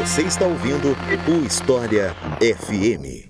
[0.00, 0.96] Você está ouvindo
[1.28, 3.26] o História FM.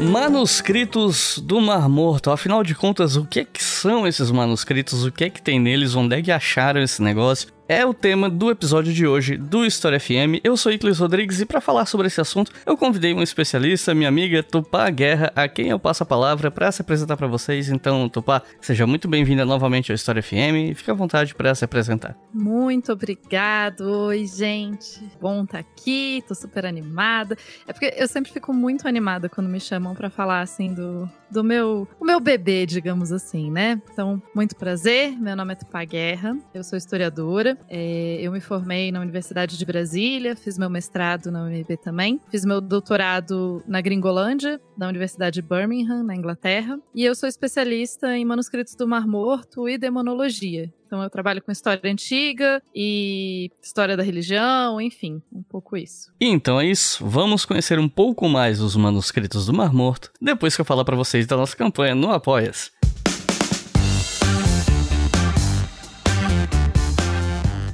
[0.00, 2.30] Manuscritos do Mar Morto.
[2.30, 5.04] Afinal de contas, o que, é que são esses manuscritos?
[5.04, 5.94] O que é que tem neles?
[5.94, 7.51] Onde é que acharam esse negócio?
[7.68, 10.40] É o tema do episódio de hoje do História FM.
[10.42, 14.08] Eu sou Iclis Rodrigues e para falar sobre esse assunto, eu convidei um especialista, minha
[14.08, 17.68] amiga Tupá Guerra, a quem eu passo a palavra para se apresentar para vocês.
[17.68, 21.64] Então, Tupá, seja muito bem-vinda novamente ao História FM e fique à vontade para se
[21.64, 22.16] apresentar.
[22.32, 23.82] Muito obrigado.
[24.06, 25.00] Oi, gente.
[25.20, 27.36] Bom estar tá aqui, tô super animada.
[27.66, 31.42] É porque eu sempre fico muito animada quando me chamam para falar assim do do
[31.42, 33.80] meu, o meu bebê, digamos assim, né?
[33.90, 35.18] Então, muito prazer.
[35.18, 36.36] Meu nome é Tupá Guerra.
[36.52, 37.51] Eu sou historiadora.
[37.68, 42.20] É, eu me formei na Universidade de Brasília, fiz meu mestrado na UNB também.
[42.30, 46.78] Fiz meu doutorado na Gringolândia, na Universidade de Birmingham, na Inglaterra.
[46.94, 50.72] E eu sou especialista em manuscritos do Mar Morto e demonologia.
[50.92, 56.12] Então eu trabalho com história antiga e história da religião, enfim, um pouco isso.
[56.20, 57.02] Então é isso.
[57.06, 60.94] Vamos conhecer um pouco mais os manuscritos do Mar Morto depois que eu falar para
[60.94, 62.70] vocês da nossa campanha no Apoias.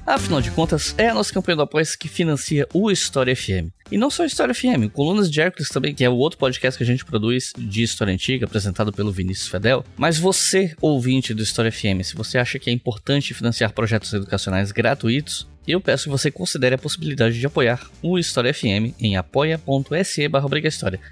[0.09, 3.69] Afinal de contas, é a nossa campanha do apoia que financia o História FM.
[3.92, 6.83] E não só História FM, Colunas de Hércules também, que é o outro podcast que
[6.83, 9.84] a gente produz de história antiga, apresentado pelo Vinícius Fedel.
[9.98, 14.73] Mas você, ouvinte do História FM, se você acha que é importante financiar projetos educacionais
[14.73, 20.28] gratuitos, eu peço que você considere a possibilidade de apoiar o História FM em apoia.se
[20.28, 20.48] barra.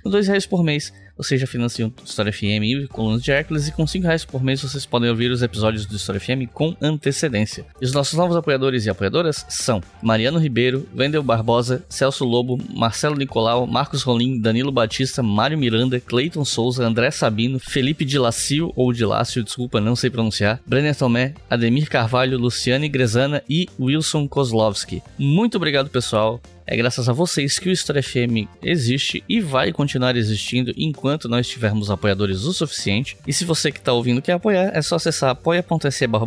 [0.02, 3.68] Com dois reais por mês, você já financia o História FM e Colunas de Hércules,
[3.68, 6.76] e com 5 reais por mês vocês podem ouvir os episódios do História FM com
[6.80, 7.64] antecedência.
[7.80, 13.16] E os nossos novos apoiadores e apoiadoras são Mariano Ribeiro, Wendel Barbosa, Celso Lobo, Marcelo
[13.16, 19.42] Nicolau, Marcos Rolim, Danilo Batista, Mário Miranda, Cleiton Souza, André Sabino, Felipe Dilacio, ou Dilácio,
[19.42, 25.02] desculpa, não sei pronunciar, Brenner Tomé, Ademir Carvalho, Luciane Grezana e Wilson Kozlovski.
[25.18, 26.40] Muito obrigado, pessoal.
[26.68, 31.48] É graças a vocês que o História FM existe e vai continuar existindo enquanto nós
[31.48, 33.16] tivermos apoiadores o suficiente.
[33.26, 36.26] E se você que está ouvindo quer apoiar, é só acessar apoia.se barra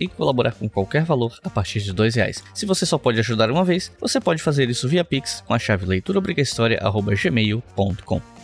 [0.00, 2.42] e colaborar com qualquer valor a partir de dois reais.
[2.54, 5.58] Se você só pode ajudar uma vez, você pode fazer isso via Pix com a
[5.58, 8.37] chave leituraobrigahistoria.gmail.com.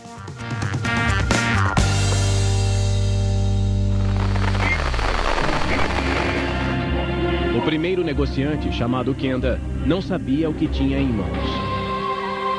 [7.65, 11.49] primeiro negociante, chamado Kenda, não sabia o que tinha em mãos.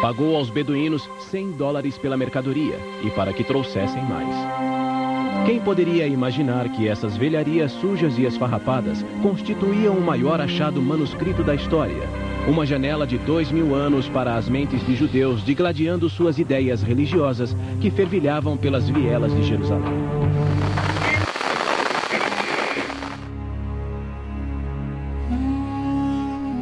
[0.02, 4.36] Pagou aos beduínos 100 dólares pela mercadoria e para que trouxessem mais.
[5.46, 11.54] Quem poderia imaginar que essas velharias sujas e esfarrapadas constituíam o maior achado manuscrito da
[11.54, 12.10] história?
[12.48, 17.56] Uma janela de dois mil anos para as mentes de judeus digladiando suas ideias religiosas
[17.80, 19.94] que fervilhavam pelas vielas de Jerusalém.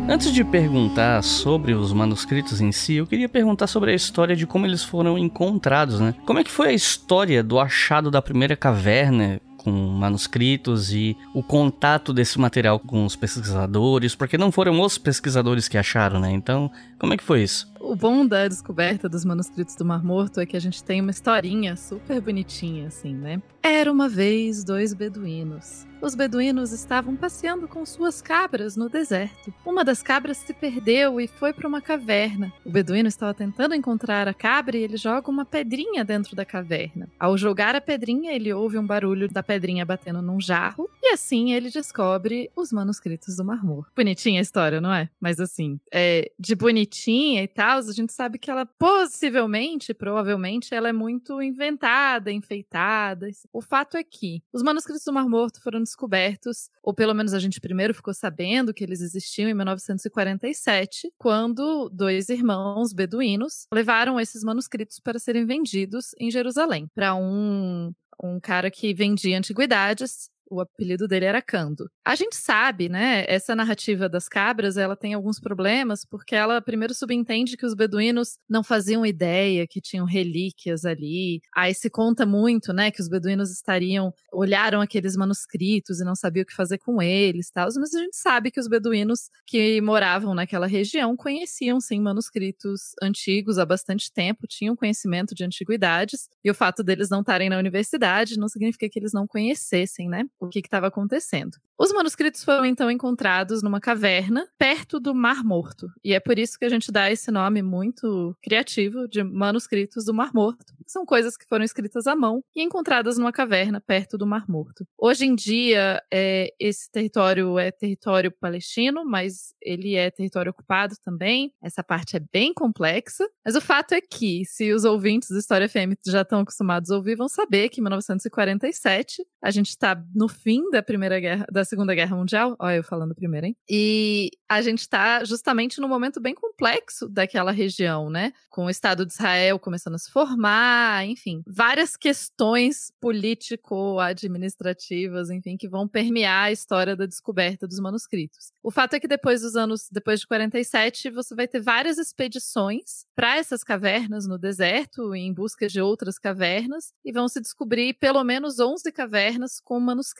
[0.07, 4.45] Antes de perguntar sobre os manuscritos em si, eu queria perguntar sobre a história de
[4.45, 6.13] como eles foram encontrados, né?
[6.25, 9.39] Como é que foi a história do achado da primeira caverna?
[9.63, 15.69] com manuscritos e o contato desse material com os pesquisadores, porque não foram os pesquisadores
[15.69, 16.29] que acharam, né?
[16.33, 17.71] Então, como é que foi isso?
[17.79, 21.11] O bom da descoberta dos manuscritos do Mar Morto é que a gente tem uma
[21.11, 23.41] historinha super bonitinha, assim, né?
[23.63, 29.53] Era uma vez dois beduínos os beduínos estavam passeando com suas cabras no deserto.
[29.65, 32.51] Uma das cabras se perdeu e foi para uma caverna.
[32.65, 37.07] O beduíno estava tentando encontrar a cabra e ele joga uma pedrinha dentro da caverna.
[37.17, 41.51] Ao jogar a pedrinha, ele ouve um barulho da pedrinha batendo num jarro e assim
[41.51, 43.91] ele descobre os manuscritos do Mar Morto.
[43.93, 45.09] Bonitinha a história, não é?
[45.19, 50.87] Mas assim, é, de bonitinha e tal, a gente sabe que ela possivelmente, provavelmente, ela
[50.87, 53.27] é muito inventada, enfeitada.
[53.51, 57.39] O fato é que os manuscritos do Mar Morto foram descobertos, ou pelo menos a
[57.39, 64.41] gente primeiro ficou sabendo que eles existiam em 1947, quando dois irmãos beduínos levaram esses
[64.41, 67.91] manuscritos para serem vendidos em Jerusalém para um
[68.21, 71.89] um cara que vendia antiguidades o apelido dele era Cando.
[72.05, 76.93] A gente sabe, né, essa narrativa das cabras, ela tem alguns problemas, porque ela primeiro
[76.93, 81.41] subentende que os beduínos não faziam ideia que tinham relíquias ali.
[81.55, 86.43] Aí se conta muito, né, que os beduínos estariam, olharam aqueles manuscritos e não sabiam
[86.43, 87.67] o que fazer com eles, tal.
[87.75, 93.57] Mas a gente sabe que os beduínos que moravam naquela região conheciam sim manuscritos antigos
[93.57, 98.37] há bastante tempo, tinham conhecimento de antiguidades, e o fato deles não estarem na universidade
[98.37, 101.57] não significa que eles não conhecessem, né, o que estava acontecendo.
[101.77, 106.57] Os manuscritos foram então encontrados numa caverna perto do Mar Morto, e é por isso
[106.57, 111.35] que a gente dá esse nome muito criativo de manuscritos do Mar Morto, São coisas
[111.35, 114.85] que foram escritas à mão e encontradas numa caverna perto do Mar Morto.
[114.97, 121.53] Hoje em dia, é, esse território é território palestino, mas ele é território ocupado também.
[121.61, 123.27] Essa parte é bem complexa.
[123.43, 126.95] Mas o fato é que, se os ouvintes do História FM já estão acostumados a
[126.95, 131.63] ouvir, vão saber que em 1947 a gente está no fim da primeira guerra, da
[131.63, 132.55] Segunda Guerra Mundial.
[132.59, 133.55] Olha, eu falando primeiro, hein?
[133.69, 138.33] E a gente está justamente num momento bem complexo daquela região, né?
[138.49, 145.69] Com o Estado de Israel começando a se formar, enfim, várias questões político-administrativas, enfim, que
[145.69, 148.51] vão permear a história da descoberta dos manuscritos.
[148.61, 153.05] O fato é que depois dos anos, depois de 47, você vai ter várias expedições
[153.15, 158.23] para essas cavernas no deserto, em busca de outras cavernas, e vão se descobrir pelo
[158.23, 160.12] menos 11 cavernas com manuscritos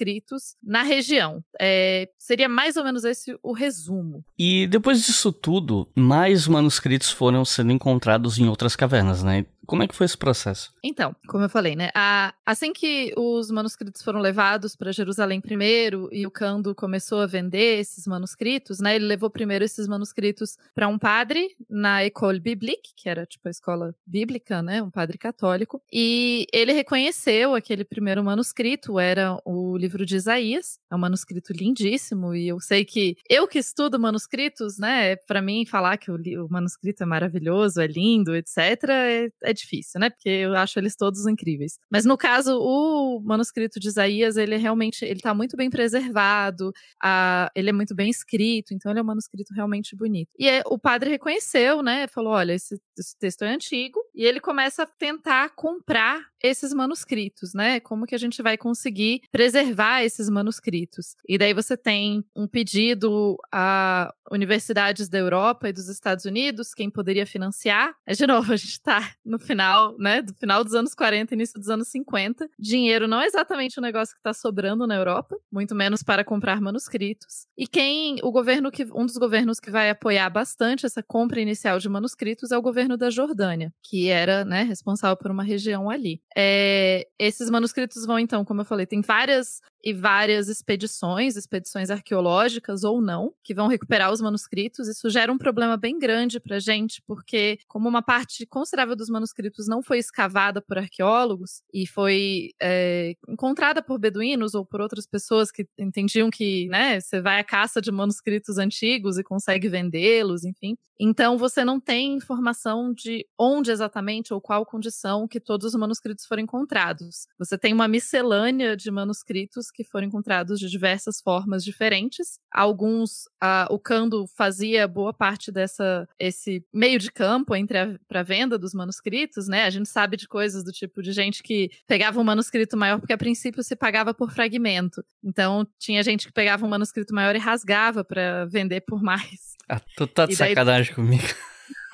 [0.62, 1.44] na região.
[1.60, 4.24] É, seria mais ou menos esse o resumo.
[4.38, 9.46] E depois disso tudo, mais manuscritos foram sendo encontrados em outras cavernas, né?
[9.66, 10.74] Como é que foi esse processo?
[10.84, 11.90] Então, como eu falei, né?
[11.96, 17.28] A, assim que os manuscritos foram levados para Jerusalém primeiro e o Cando começou a
[17.28, 18.96] vender esses manuscritos, né?
[18.96, 23.52] Ele levou primeiro esses manuscritos para um padre na École Biblique, que era tipo a
[23.52, 24.82] escola bíblica, né?
[24.82, 30.96] Um padre católico, e ele reconheceu aquele primeiro manuscrito, era o livro de Isaías, é
[30.96, 35.16] um manuscrito lindíssimo e eu sei que eu que estudo manuscritos, né?
[35.16, 38.58] Para mim falar que o, o, manuscrito é maravilhoso, é lindo, etc.
[38.90, 40.10] é, é é difícil, né?
[40.10, 41.78] Porque eu acho eles todos incríveis.
[41.90, 47.50] Mas no caso, o manuscrito de Isaías, ele realmente, ele tá muito bem preservado, a,
[47.56, 50.30] ele é muito bem escrito, então ele é um manuscrito realmente bonito.
[50.38, 52.08] E é, o padre reconheceu, né?
[52.08, 57.54] Falou, olha, esse, esse texto é antigo, e ele começa a tentar comprar esses manuscritos,
[57.54, 57.80] né?
[57.80, 61.16] Como que a gente vai conseguir preservar esses manuscritos?
[61.28, 66.90] E daí você tem um pedido a universidades da Europa e dos Estados Unidos, quem
[66.90, 67.94] poderia financiar.
[68.06, 70.22] Mas, de novo, a gente está no final, né?
[70.22, 72.50] Do final dos anos 40, início dos anos 50.
[72.60, 76.60] Dinheiro não é exatamente o negócio que está sobrando na Europa, muito menos para comprar
[76.60, 77.48] manuscritos.
[77.58, 81.80] E quem, o governo que, um dos governos que vai apoiar bastante essa compra inicial
[81.80, 86.22] de manuscritos é o governo da Jordânia, que era, né, responsável por uma região ali.
[86.36, 92.84] É, esses manuscritos vão, então, como eu falei, tem várias e várias expedições, expedições arqueológicas
[92.84, 94.88] ou não, que vão recuperar os manuscritos.
[94.88, 99.10] Isso gera um problema bem grande para a gente, porque como uma parte considerável dos
[99.10, 105.06] manuscritos não foi escavada por arqueólogos e foi é, encontrada por beduínos ou por outras
[105.06, 110.46] pessoas que entendiam que, né, você vai à caça de manuscritos antigos e consegue vendê-los,
[110.46, 110.78] enfim.
[111.00, 116.26] Então você não tem informação de onde exatamente ou qual condição que todos os manuscritos
[116.26, 117.28] foram encontrados.
[117.38, 122.40] Você tem uma miscelânea de manuscritos que foram encontrados de diversas formas diferentes.
[122.52, 123.26] Alguns,
[123.70, 129.48] o Cando fazia boa parte dessa esse meio de campo entre a venda dos manuscritos,
[129.48, 129.66] né?
[129.66, 133.14] A gente sabe de coisas do tipo de gente que pegava um manuscrito maior porque
[133.14, 135.04] a princípio se pagava por fragmento.
[135.24, 139.54] Então tinha gente que pegava um manuscrito maior e rasgava para vender por mais.
[139.68, 140.50] Ah, tu tá de daí...
[140.50, 141.24] sacanagem comigo.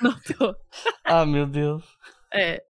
[0.00, 0.54] Não tô.
[1.04, 1.84] ah, meu Deus.
[2.32, 2.62] É.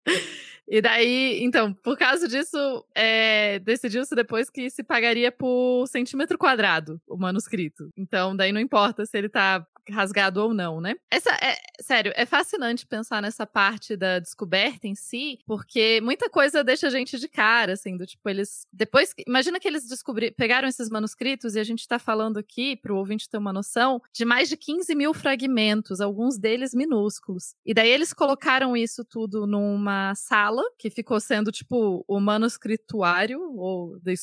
[0.71, 2.57] E daí, então, por causa disso,
[2.95, 7.91] é, decidiu-se depois que se pagaria por centímetro quadrado o manuscrito.
[7.97, 10.95] Então, daí não importa se ele tá rasgado ou não, né?
[11.11, 16.65] Essa é, sério, é fascinante pensar nessa parte da descoberta em si, porque muita coisa
[16.65, 18.67] deixa a gente de cara, assim, do tipo, eles.
[18.73, 19.13] Depois.
[19.27, 23.29] Imagina que eles descobriram, pegaram esses manuscritos e a gente tá falando aqui, pro ouvinte
[23.29, 27.55] ter uma noção, de mais de 15 mil fragmentos, alguns deles minúsculos.
[27.65, 33.99] E daí eles colocaram isso tudo numa sala, que ficou sendo, tipo, o manuscrituário, ou
[34.01, 34.15] The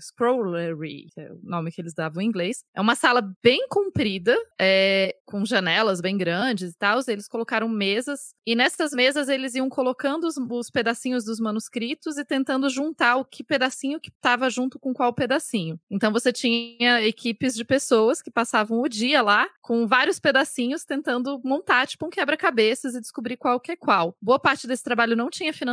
[0.00, 2.64] Scrollery, que é o nome que eles davam em inglês.
[2.74, 8.34] É uma sala bem comprida, é com janelas bem grandes e tal, eles colocaram mesas,
[8.46, 13.24] e nessas mesas eles iam colocando os, os pedacinhos dos manuscritos e tentando juntar o
[13.24, 15.80] que pedacinho que estava junto com qual pedacinho.
[15.90, 21.40] Então você tinha equipes de pessoas que passavam o dia lá com vários pedacinhos tentando
[21.44, 24.16] montar tipo um quebra-cabeças e descobrir qual que é qual.
[24.20, 25.71] Boa parte desse trabalho não tinha financiamento,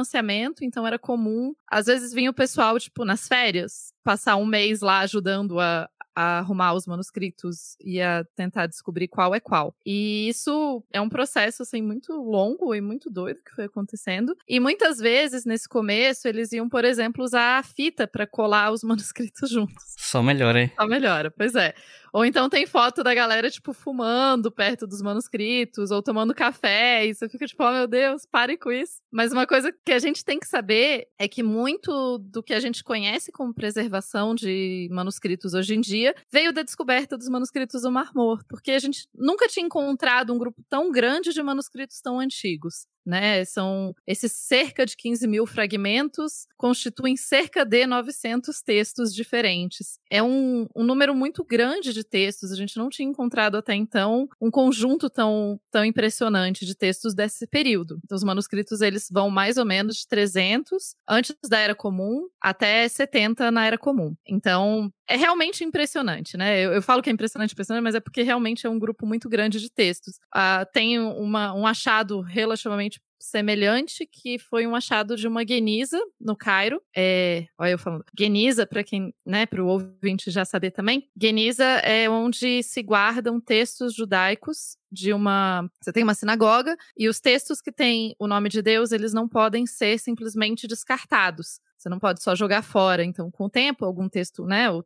[0.64, 1.54] então era comum.
[1.68, 5.90] Às vezes vinha o pessoal, tipo, nas férias, passar um mês lá ajudando a,
[6.20, 9.74] a arrumar os manuscritos e a tentar descobrir qual é qual.
[9.86, 14.36] E isso é um processo assim muito longo e muito doido que foi acontecendo.
[14.48, 18.84] E muitas vezes nesse começo eles iam, por exemplo, usar a fita para colar os
[18.84, 19.96] manuscritos juntos.
[19.98, 20.72] Só melhora, hein?
[20.76, 21.74] Só melhora, pois é.
[22.14, 27.14] Ou então tem foto da galera, tipo, fumando perto dos manuscritos, ou tomando café, e
[27.14, 29.02] você fica tipo, oh meu Deus, pare com isso.
[29.12, 32.60] Mas uma coisa que a gente tem que saber é que muito do que a
[32.60, 37.92] gente conhece como preservação de manuscritos hoje em dia veio da descoberta dos manuscritos do
[37.92, 42.20] Mar Morto, porque a gente nunca tinha encontrado um grupo tão grande de manuscritos tão
[42.20, 42.88] antigos.
[43.10, 43.44] Né?
[43.44, 50.00] São esses cerca de 15 mil fragmentos constituem cerca de 900 textos diferentes.
[50.10, 52.52] É um, um número muito grande de textos.
[52.52, 57.48] A gente não tinha encontrado até então um conjunto tão, tão impressionante de textos desse
[57.48, 58.00] período.
[58.04, 62.88] Então, os manuscritos eles vão mais ou menos de 300 antes da Era Comum até
[62.88, 64.16] 70 na Era Comum.
[64.28, 66.62] Então, é realmente impressionante, né?
[66.62, 69.28] Eu, eu, falo que é impressionante, impressionante, mas é porque realmente é um grupo muito
[69.28, 70.18] grande de textos.
[70.36, 76.36] Uh, tem uma, um achado relativamente semelhante que foi um achado de uma Geniza no
[76.36, 76.82] Cairo.
[76.96, 78.06] É, olha eu falando.
[78.18, 83.42] Geniza, para quem, né, para o ouvinte já saber também, Geniza é onde se guardam
[83.42, 88.50] textos judaicos de uma, você tem uma sinagoga e os textos que têm o nome
[88.50, 91.60] de Deus, eles não podem ser simplesmente descartados.
[91.80, 93.06] Você não pode só jogar fora.
[93.06, 94.86] Então, com o tempo, algum texto, né, os,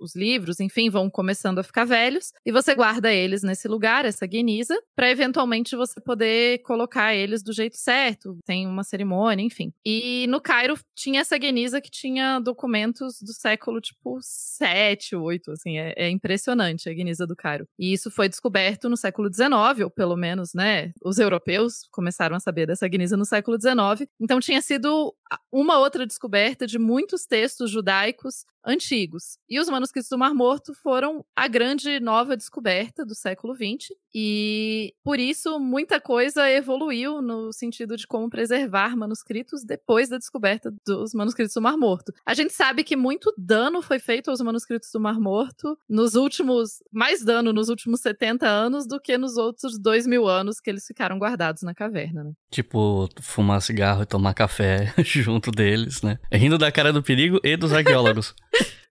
[0.00, 4.26] os livros, enfim, vão começando a ficar velhos e você guarda eles nesse lugar, essa
[4.26, 8.36] guiniza, para eventualmente você poder colocar eles do jeito certo.
[8.44, 9.72] Tem uma cerimônia, enfim.
[9.86, 15.78] E no Cairo tinha essa guiniza que tinha documentos do século tipo 7, 8, assim,
[15.78, 17.68] é, é impressionante a guiniza do Cairo.
[17.78, 22.40] E isso foi descoberto no século 19, ou pelo menos, né, os europeus começaram a
[22.40, 24.08] saber dessa guiniza no século 19.
[24.20, 25.14] Então tinha sido
[25.52, 26.31] uma outra descoberta
[26.66, 29.38] de muitos textos judaicos antigos.
[29.48, 34.94] E os manuscritos do Mar Morto foram a grande nova descoberta do século XX, e
[35.02, 41.14] por isso muita coisa evoluiu no sentido de como preservar manuscritos depois da descoberta dos
[41.14, 42.12] manuscritos do Mar Morto.
[42.26, 46.82] A gente sabe que muito dano foi feito aos manuscritos do Mar Morto nos últimos,
[46.92, 50.86] mais dano nos últimos 70 anos do que nos outros dois mil anos que eles
[50.86, 52.32] ficaram guardados na caverna, né?
[52.50, 56.18] Tipo, fumar cigarro e tomar café junto deles, né?
[56.30, 58.34] Rindo da cara do perigo e dos arqueólogos.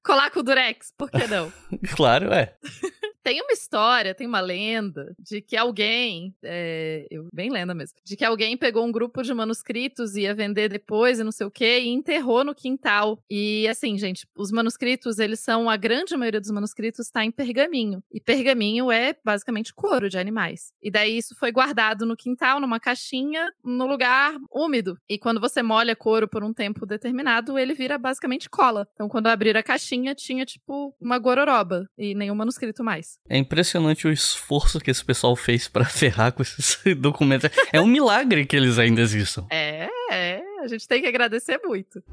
[0.03, 1.51] Colar com o Durex, por que não?
[1.95, 2.55] claro, é.
[3.23, 8.15] Tem uma história, tem uma lenda de que alguém, é, eu, bem lenda mesmo, de
[8.15, 11.51] que alguém pegou um grupo de manuscritos e ia vender depois e não sei o
[11.51, 13.19] que e enterrou no quintal.
[13.29, 18.03] E assim, gente, os manuscritos, eles são, a grande maioria dos manuscritos está em pergaminho.
[18.11, 20.73] E pergaminho é basicamente couro de animais.
[20.81, 24.97] E daí isso foi guardado no quintal, numa caixinha, no lugar úmido.
[25.07, 28.87] E quando você molha couro por um tempo determinado, ele vira basicamente cola.
[28.93, 33.10] Então quando abrir a caixinha, tinha tipo uma gororoba e nenhum manuscrito mais.
[33.29, 37.49] É impressionante o esforço que esse pessoal fez para ferrar com esses documentos.
[37.71, 39.45] É um milagre que eles ainda existam.
[39.49, 40.41] É, é.
[40.61, 42.03] A gente tem que agradecer muito.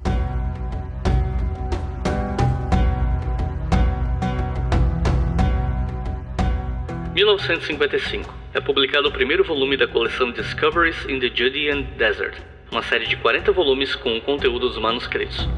[7.14, 8.26] ...1955.
[8.54, 12.40] É publicado o primeiro volume da coleção Discoveries in the Judean Desert,
[12.70, 15.48] uma série de 40 volumes com o conteúdo dos manuscritos.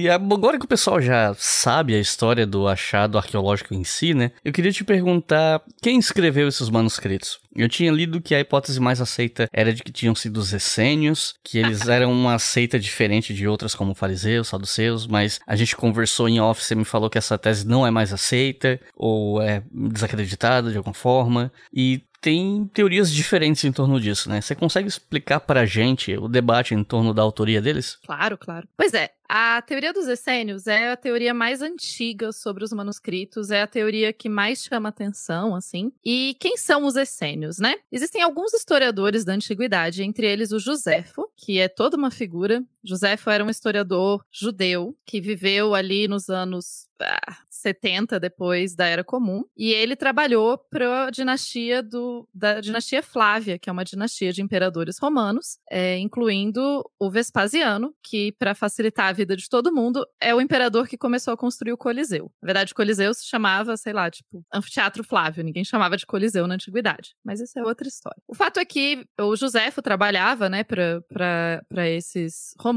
[0.00, 4.32] E agora que o pessoal já sabe a história do achado arqueológico em si, né?
[4.42, 7.38] Eu queria te perguntar quem escreveu esses manuscritos?
[7.54, 11.34] Eu tinha lido que a hipótese mais aceita era de que tinham sido os essênios,
[11.44, 16.30] que eles eram uma seita diferente de outras como fariseus, saduceus, mas a gente conversou
[16.30, 20.70] em off, você me falou que essa tese não é mais aceita ou é desacreditada
[20.70, 21.52] de alguma forma.
[21.74, 24.40] E tem teorias diferentes em torno disso, né?
[24.40, 27.98] Você consegue explicar pra gente o debate em torno da autoria deles?
[28.04, 28.68] Claro, claro.
[28.76, 33.62] Pois é, a teoria dos essênios é a teoria mais antiga sobre os manuscritos, é
[33.62, 35.92] a teoria que mais chama atenção, assim.
[36.04, 37.76] E quem são os essênios, né?
[37.92, 42.62] Existem alguns historiadores da antiguidade, entre eles o Joséfo, que é toda uma figura.
[42.84, 49.04] Joséfo era um historiador judeu que viveu ali nos anos ah, 70 depois da Era
[49.04, 54.32] Comum, e ele trabalhou para a dinastia do da dinastia Flávia, que é uma dinastia
[54.32, 60.06] de imperadores romanos, é, incluindo o Vespasiano, que para facilitar a vida de todo mundo,
[60.20, 62.30] é o imperador que começou a construir o Coliseu.
[62.42, 66.46] Na verdade, o Coliseu se chamava, sei lá, tipo, Anfiteatro Flávio, ninguém chamava de Coliseu
[66.46, 68.20] na antiguidade, mas isso é outra história.
[68.26, 72.69] O fato é que o Joséfo trabalhava, né, para esses romanos,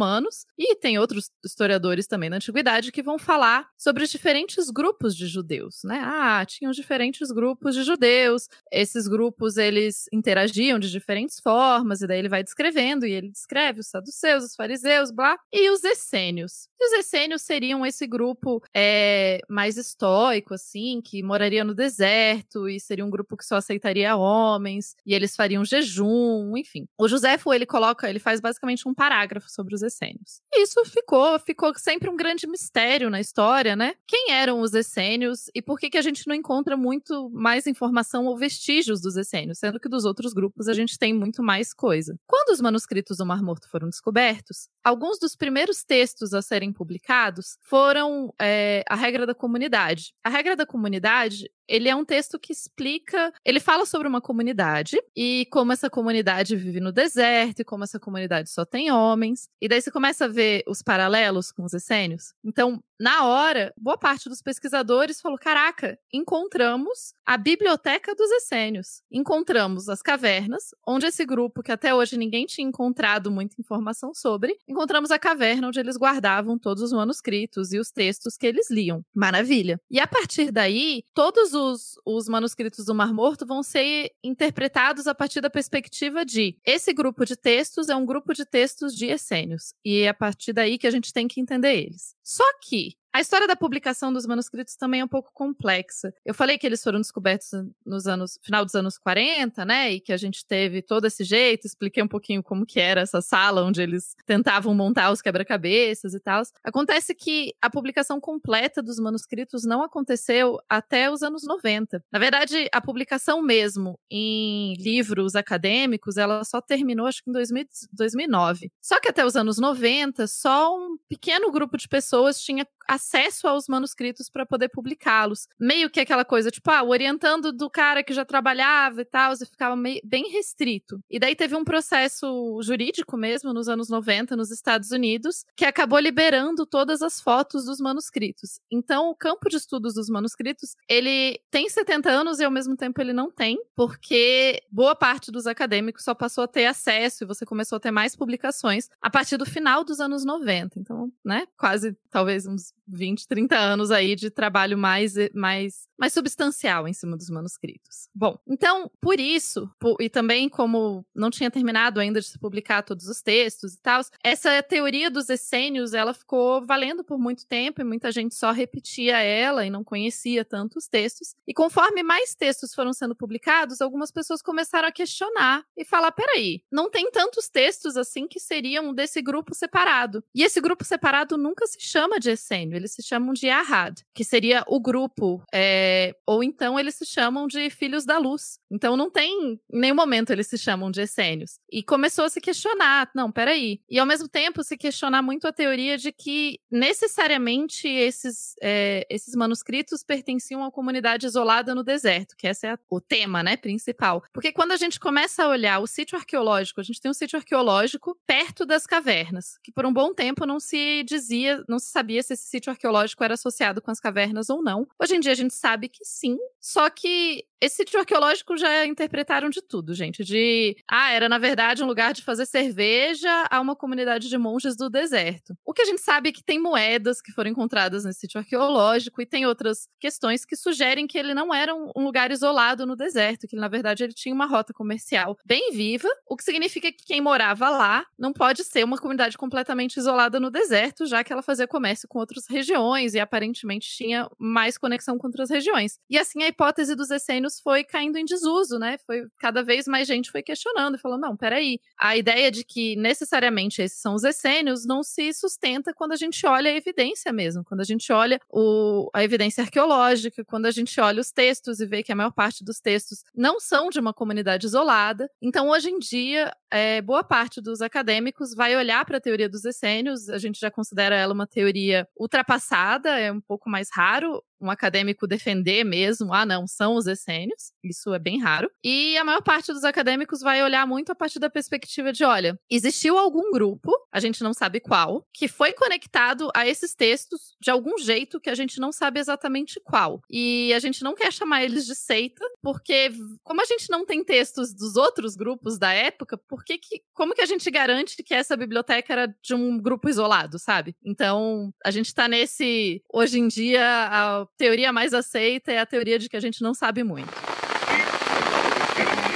[0.57, 5.27] e tem outros historiadores também na antiguidade que vão falar sobre os diferentes grupos de
[5.27, 5.99] judeus, né?
[6.03, 12.19] Ah, tinham diferentes grupos de judeus, esses grupos eles interagiam de diferentes formas, e daí
[12.19, 16.67] ele vai descrevendo, e ele descreve os saduceus, os fariseus, blá, e os essênios.
[16.79, 22.79] E os essênios seriam esse grupo é, mais estoico, assim, que moraria no deserto, e
[22.79, 26.85] seria um grupo que só aceitaria homens, e eles fariam jejum, enfim.
[26.97, 30.41] O Joséfo, ele coloca, ele faz basicamente um parágrafo sobre os essênios.
[30.51, 33.93] E isso ficou, ficou sempre um grande mistério na história, né?
[34.07, 38.25] Quem eram os essênios e por que, que a gente não encontra muito mais informação
[38.25, 42.17] ou vestígios dos essênios, sendo que dos outros grupos a gente tem muito mais coisa.
[42.25, 47.57] Quando os manuscritos do Mar Morto foram descobertos, alguns dos primeiros textos a serem publicados
[47.61, 50.13] foram é, a regra da comunidade.
[50.23, 54.97] A regra da comunidade ele é um texto que explica, ele fala sobre uma comunidade
[55.15, 59.49] e como essa comunidade vive no deserto e como essa comunidade só tem homens.
[59.61, 62.33] E daí você começa a ver os paralelos com os essênios.
[62.43, 69.01] Então, na hora, boa parte dos pesquisadores falou: caraca, encontramos a biblioteca dos essênios.
[69.11, 74.57] Encontramos as cavernas, onde esse grupo, que até hoje ninguém tinha encontrado muita informação sobre,
[74.67, 79.03] encontramos a caverna onde eles guardavam todos os manuscritos e os textos que eles liam.
[79.13, 79.79] Maravilha.
[79.89, 85.15] E a partir daí, todos os, os manuscritos do Mar Morto vão ser interpretados a
[85.15, 89.73] partir da perspectiva de esse grupo de textos é um grupo de textos de essênios.
[89.83, 92.15] E é a partir daí que a gente tem que entender eles.
[92.23, 96.11] Só que a história da publicação dos manuscritos também é um pouco complexa.
[96.25, 97.49] Eu falei que eles foram descobertos
[97.85, 99.93] nos anos final dos anos 40, né?
[99.93, 103.21] E que a gente teve todo esse jeito, expliquei um pouquinho como que era essa
[103.21, 106.41] sala onde eles tentavam montar os quebra-cabeças e tal.
[106.63, 112.03] Acontece que a publicação completa dos manuscritos não aconteceu até os anos 90.
[112.11, 117.65] Na verdade, a publicação mesmo em livros acadêmicos, ela só terminou acho que em 2000,
[117.93, 118.71] 2009.
[118.81, 123.67] Só que até os anos 90, só um pequeno grupo de pessoas tinha acesso aos
[123.67, 125.47] manuscritos para poder publicá-los.
[125.59, 129.45] Meio que aquela coisa, tipo, ah, orientando do cara que já trabalhava e tal, e
[129.45, 130.99] ficava meio, bem restrito.
[131.09, 135.99] E daí teve um processo jurídico mesmo, nos anos 90, nos Estados Unidos, que acabou
[135.99, 138.59] liberando todas as fotos dos manuscritos.
[138.71, 143.01] Então, o campo de estudos dos manuscritos, ele tem 70 anos e ao mesmo tempo
[143.01, 147.45] ele não tem, porque boa parte dos acadêmicos só passou a ter acesso e você
[147.45, 150.79] começou a ter mais publicações a partir do final dos anos 90.
[150.79, 156.87] Então, né, quase talvez uns 20, 30 anos aí de trabalho mais, mais, mais substancial
[156.87, 158.07] em cima dos manuscritos.
[158.13, 159.69] Bom, então, por isso,
[159.99, 164.01] e também como não tinha terminado ainda de se publicar todos os textos e tal,
[164.23, 169.19] essa teoria dos essênios, ela ficou valendo por muito tempo e muita gente só repetia
[169.19, 171.35] ela e não conhecia tanto os textos.
[171.47, 176.61] E conforme mais textos foram sendo publicados, algumas pessoas começaram a questionar e falar, peraí,
[176.71, 180.23] não tem tantos textos assim que seriam desse grupo separado.
[180.33, 184.23] E esse grupo separado nunca se chama de essênio eles se chamam de Ahad, que
[184.23, 188.59] seria o grupo, é, ou então eles se chamam de Filhos da Luz.
[188.69, 191.59] Então não tem, em nenhum momento eles se chamam de essênios.
[191.71, 193.79] E começou a se questionar, não, peraí.
[193.89, 199.33] E ao mesmo tempo se questionar muito a teoria de que necessariamente esses, é, esses
[199.35, 204.23] manuscritos pertenciam uma comunidade isolada no deserto, que esse é o tema, né, principal.
[204.33, 207.37] Porque quando a gente começa a olhar o sítio arqueológico, a gente tem um sítio
[207.37, 212.21] arqueológico perto das cavernas, que por um bom tempo não se dizia, não se sabia
[212.21, 214.87] se esse sítio arqueológico era associado com as cavernas ou não.
[214.99, 219.49] Hoje em dia a gente sabe que sim, só que esse sítio arqueológico já interpretaram
[219.49, 220.21] de tudo, gente.
[220.21, 224.75] De, ah, era na verdade um lugar de fazer cerveja a uma comunidade de monges
[224.75, 225.55] do deserto.
[225.65, 229.21] O que a gente sabe é que tem moedas que foram encontradas nesse sítio arqueológico
[229.21, 233.47] e tem outras questões que sugerem que ele não era um lugar isolado no deserto,
[233.47, 237.21] que na verdade ele tinha uma rota comercial bem viva, o que significa que quem
[237.21, 241.65] morava lá não pode ser uma comunidade completamente isolada no deserto, já que ela fazia
[241.65, 245.97] comércio com outras regiões e aparentemente tinha mais conexão com outras regiões.
[246.09, 248.97] E assim a hipótese dos essênios foi caindo em desuso, né?
[249.05, 252.95] Foi cada vez mais gente foi questionando e falou: não, peraí, a ideia de que
[252.95, 257.63] necessariamente esses são os essênios não se sustenta quando a gente olha a evidência mesmo,
[257.63, 261.85] quando a gente olha o, a evidência arqueológica, quando a gente olha os textos e
[261.85, 265.29] vê que a maior parte dos textos não são de uma comunidade isolada.
[265.41, 269.63] Então, hoje em dia, é, boa parte dos acadêmicos vai olhar para a teoria dos
[269.63, 274.71] essênios, a gente já considera ela uma teoria ultrapassada, é um pouco mais raro um
[274.71, 278.71] acadêmico defender mesmo, ah, não, são os essênios, isso é bem raro.
[278.83, 282.57] E a maior parte dos acadêmicos vai olhar muito a partir da perspectiva de, olha,
[282.69, 287.69] existiu algum grupo, a gente não sabe qual, que foi conectado a esses textos de
[287.69, 290.21] algum jeito que a gente não sabe exatamente qual.
[290.29, 293.11] E a gente não quer chamar eles de seita, porque
[293.43, 297.33] como a gente não tem textos dos outros grupos da época, por que que, como
[297.33, 300.95] que a gente garante que essa biblioteca era de um grupo isolado, sabe?
[301.03, 306.19] Então, a gente tá nesse hoje em dia a teoria mais aceita é a teoria
[306.19, 307.31] de que a gente não sabe muito.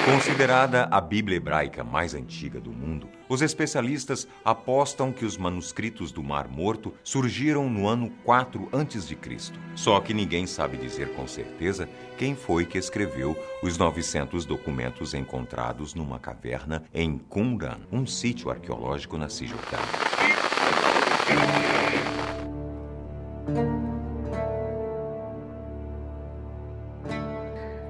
[0.10, 6.24] Considerada a Bíblia hebraica mais antiga do mundo, os especialistas apostam que os manuscritos do
[6.24, 9.17] Mar Morto surgiram no ano 4 a.C.
[9.76, 15.93] Só que ninguém sabe dizer com certeza quem foi que escreveu os 900 documentos encontrados
[15.93, 19.86] numa caverna em Qumran, um sítio arqueológico na Cisjordânia.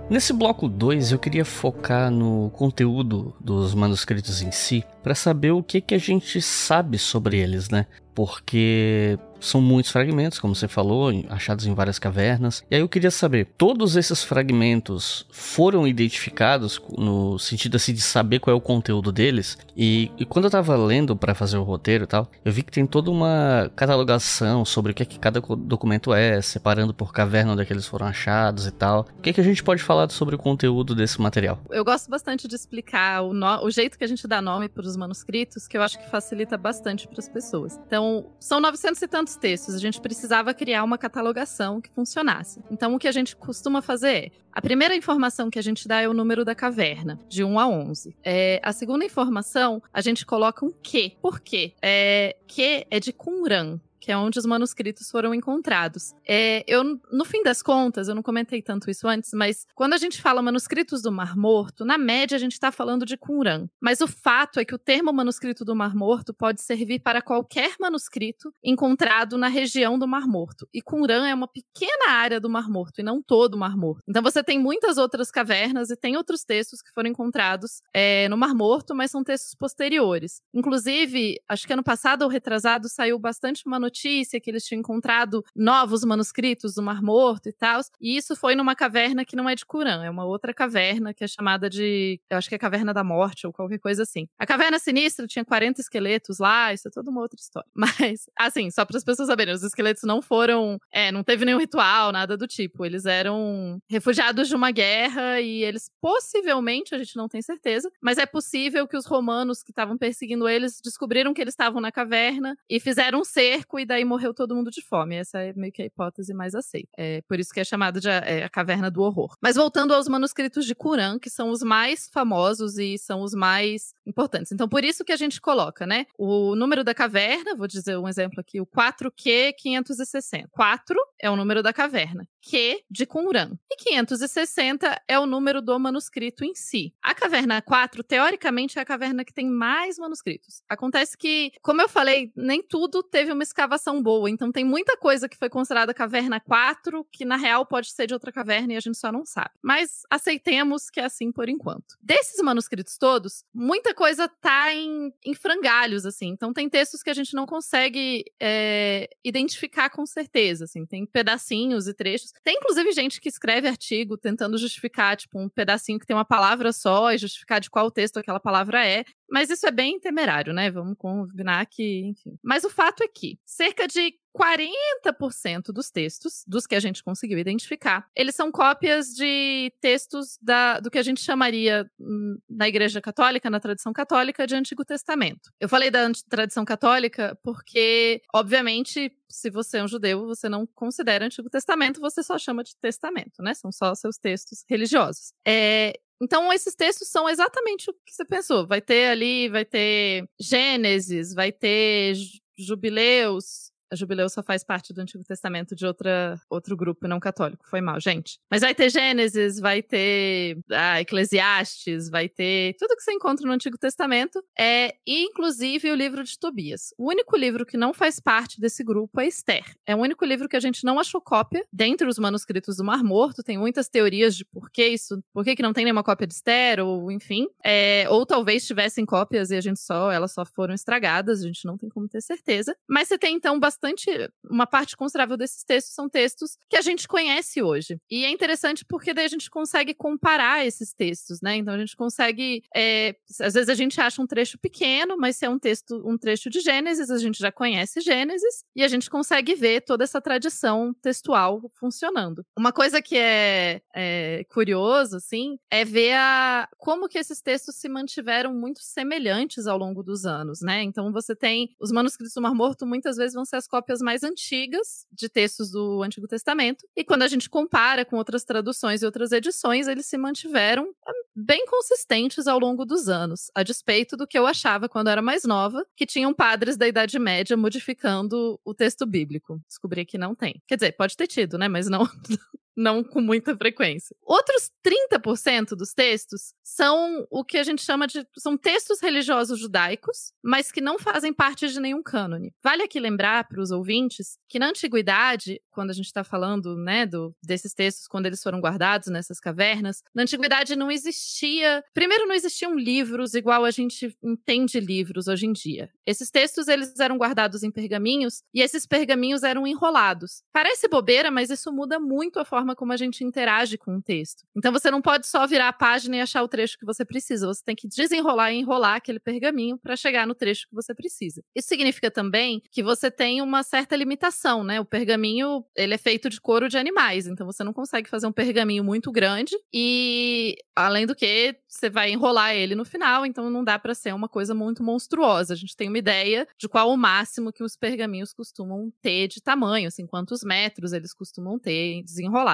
[0.09, 5.61] Nesse bloco 2, eu queria focar no conteúdo dos manuscritos em si, para saber o
[5.61, 7.85] que, que a gente sabe sobre eles, né?
[8.15, 12.63] Porque são muitos fragmentos, como você falou, achados em várias cavernas.
[12.69, 18.39] E aí eu queria saber, todos esses fragmentos foram identificados no sentido assim de saber
[18.39, 19.57] qual é o conteúdo deles?
[19.75, 22.71] E, e quando eu tava lendo para fazer o roteiro e tal, eu vi que
[22.71, 27.53] tem toda uma catalogação sobre o que, é que cada documento é, separando por caverna
[27.53, 29.07] onde é eles foram achados e tal.
[29.17, 31.59] O que, é que a gente pode falar sobre o conteúdo desse material?
[31.69, 33.63] Eu gosto bastante de explicar o, no...
[33.63, 36.57] o jeito que a gente dá nome para os manuscritos, que eu acho que facilita
[36.57, 37.79] bastante para as pessoas.
[37.85, 42.61] Então, são 900 e tantos tantos textos, a gente precisava criar uma catalogação que funcionasse.
[42.71, 46.01] Então, o que a gente costuma fazer é: a primeira informação que a gente dá
[46.01, 48.15] é o número da caverna, de 1 a 11.
[48.23, 51.17] É, a segunda informação, a gente coloca um que.
[51.21, 51.73] Por quê?
[51.81, 56.13] É, que é de Qumran, que é onde os manuscritos foram encontrados.
[56.27, 59.97] É, eu, no fim das contas, eu não comentei tanto isso antes, mas quando a
[59.97, 63.67] gente fala manuscritos do Mar Morto, na média a gente está falando de Qumran.
[63.81, 67.75] Mas o fato é que o termo manuscrito do Mar Morto pode servir para qualquer
[67.79, 70.67] manuscrito encontrado na região do Mar Morto.
[70.73, 74.03] E Qumran é uma pequena área do Mar Morto e não todo o Mar Morto.
[74.07, 78.37] Então você tem muitas outras cavernas e tem outros textos que foram encontrados é, no
[78.37, 80.41] Mar Morto, mas são textos posteriores.
[80.53, 85.43] Inclusive, acho que ano passado ou retrasado saiu bastante uma notícia que eles tinham encontrado
[85.55, 87.81] novos manuscritos do Mar Morto e tal.
[88.01, 91.23] E isso foi numa caverna que não é de Curã, é uma outra caverna que
[91.23, 92.19] é chamada de.
[92.29, 94.27] Eu acho que é Caverna da Morte ou qualquer coisa assim.
[94.37, 97.69] A Caverna Sinistra tinha 40 esqueletos lá, isso é toda uma outra história.
[97.75, 100.79] Mas, assim, só para as pessoas saberem, os esqueletos não foram.
[100.91, 102.85] É, não teve nenhum ritual, nada do tipo.
[102.85, 108.17] Eles eram refugiados de uma guerra e eles possivelmente, a gente não tem certeza, mas
[108.17, 112.57] é possível que os romanos que estavam perseguindo eles descobriram que eles estavam na caverna
[112.69, 115.15] e fizeram um cerco e daí morreu todo mundo de fome.
[115.15, 116.89] Essa é meio que a hipótese mais aceita.
[116.97, 119.35] É por isso que é chamado de a, é, a caverna do horror.
[119.41, 123.93] Mas voltando aos manuscritos de Qumran, que são os mais famosos e são os mais
[124.05, 124.51] importantes.
[124.51, 126.05] Então, por isso que a gente coloca, né?
[126.17, 130.49] O número da caverna, vou dizer um exemplo aqui, o 4Q 560.
[130.51, 132.27] 4 é o número da caverna.
[132.41, 133.57] Q de Qumran.
[133.69, 136.93] E 560 é o número do manuscrito em si.
[137.01, 140.61] A caverna 4, teoricamente, é a caverna que tem mais manuscritos.
[140.69, 144.29] Acontece que, como eu falei, nem tudo teve uma escavação boa.
[144.29, 148.13] Então tem muita coisa que foi considerada caverna 4, que na real pode ser de
[148.13, 149.51] outra caverna e a gente só não sabe.
[149.61, 151.97] Mas aceitemos que é assim por enquanto.
[152.01, 156.27] Desses manuscritos todos, muita coisa tá em, em frangalhos, assim.
[156.27, 160.85] Então tem textos que a gente não consegue é, identificar com certeza, assim.
[160.85, 162.31] Tem pedacinhos e trechos.
[162.43, 166.71] Tem inclusive gente que escreve artigo tentando justificar, tipo, um pedacinho que tem uma palavra
[166.71, 169.03] só e justificar de qual texto aquela palavra é.
[169.29, 170.71] Mas isso é bem temerário, né?
[170.71, 172.37] Vamos combinar que, enfim.
[172.43, 177.39] Mas o fato é que cerca de 40% dos textos, dos que a gente conseguiu
[177.39, 183.01] identificar, eles são cópias de textos da, do que a gente chamaria hum, na Igreja
[183.01, 185.51] Católica, na tradição católica, de Antigo Testamento.
[185.59, 191.25] Eu falei da tradição católica porque, obviamente, se você é um judeu, você não considera
[191.25, 193.53] Antigo Testamento, você só chama de testamento, né?
[193.55, 195.33] São só seus textos religiosos.
[195.45, 198.65] É, então, esses textos são exatamente o que você pensou.
[198.65, 202.15] Vai ter ali, vai ter Gênesis, vai ter
[202.57, 207.65] Jubileus, a Jubileu só faz parte do Antigo Testamento de outra, outro grupo não católico.
[207.69, 208.39] Foi mal, gente.
[208.49, 213.53] Mas vai ter Gênesis, vai ter ah, Eclesiastes, vai ter tudo que você encontra no
[213.53, 214.43] Antigo Testamento.
[214.57, 216.93] É, inclusive o livro de Tobias.
[216.97, 219.63] O único livro que não faz parte desse grupo é Esther.
[219.85, 221.65] É o único livro que a gente não achou cópia.
[221.71, 225.55] Dentre os manuscritos do Mar Morto, tem muitas teorias de por que isso, por que,
[225.55, 227.47] que não tem nenhuma cópia de Esther, ou enfim.
[227.63, 231.65] É, ou talvez tivessem cópias e a gente só, elas só foram estragadas, a gente
[231.65, 232.75] não tem como ter certeza.
[232.89, 234.31] Mas você tem então bastante bastante.
[234.49, 237.99] Uma parte considerável desses textos são textos que a gente conhece hoje.
[238.09, 241.55] E é interessante porque daí a gente consegue comparar esses textos, né?
[241.57, 242.63] Então a gente consegue.
[242.75, 246.17] É, às vezes a gente acha um trecho pequeno, mas se é um texto, um
[246.17, 250.19] trecho de Gênesis, a gente já conhece Gênesis e a gente consegue ver toda essa
[250.19, 252.43] tradição textual funcionando.
[252.57, 257.87] Uma coisa que é, é curioso, assim, é ver a, como que esses textos se
[257.87, 260.83] mantiveram muito semelhantes ao longo dos anos, né?
[260.83, 264.23] Então você tem os manuscritos do Mar Morto muitas vezes vão ser as cópias mais
[264.23, 266.87] antigas de textos do Antigo Testamento.
[266.95, 271.11] E quando a gente compara com outras traduções e outras edições, eles se mantiveram ah,
[271.35, 275.43] bem consistentes ao longo dos anos, a despeito do que eu achava quando era mais
[275.43, 279.59] nova, que tinham padres da Idade Média modificando o texto bíblico.
[279.67, 280.61] Descobri que não tem.
[280.65, 281.67] Quer dizer, pode ter tido, né?
[281.67, 282.07] Mas não,
[282.77, 284.15] não com muita frequência.
[284.21, 290.31] Outros 30% dos textos são o que a gente chama de são textos religiosos judaicos,
[290.43, 292.53] mas que não fazem parte de nenhum cânone.
[292.63, 297.05] Vale aqui lembrar para os ouvintes que na antiguidade, quando a gente está falando, né,
[297.05, 302.35] do, desses textos quando eles foram guardados nessas cavernas, na antiguidade não existia, primeiro não
[302.35, 305.89] existiam livros igual a gente entende livros hoje em dia.
[306.05, 310.43] Esses textos eles eram guardados em pergaminhos e esses pergaminhos eram enrolados.
[310.53, 314.01] Parece bobeira, mas isso muda muito a forma forma como a gente interage com o
[314.01, 314.43] texto.
[314.55, 317.47] Então você não pode só virar a página e achar o trecho que você precisa,
[317.47, 321.41] você tem que desenrolar e enrolar aquele pergaminho para chegar no trecho que você precisa.
[321.55, 324.79] Isso significa também que você tem uma certa limitação, né?
[324.81, 328.31] O pergaminho, ele é feito de couro de animais, então você não consegue fazer um
[328.31, 333.63] pergaminho muito grande e além do que você vai enrolar ele no final, então não
[333.63, 335.53] dá para ser uma coisa muito monstruosa.
[335.53, 339.41] A gente tem uma ideia de qual o máximo que os pergaminhos costumam ter de
[339.41, 342.03] tamanho, assim, quantos metros eles costumam ter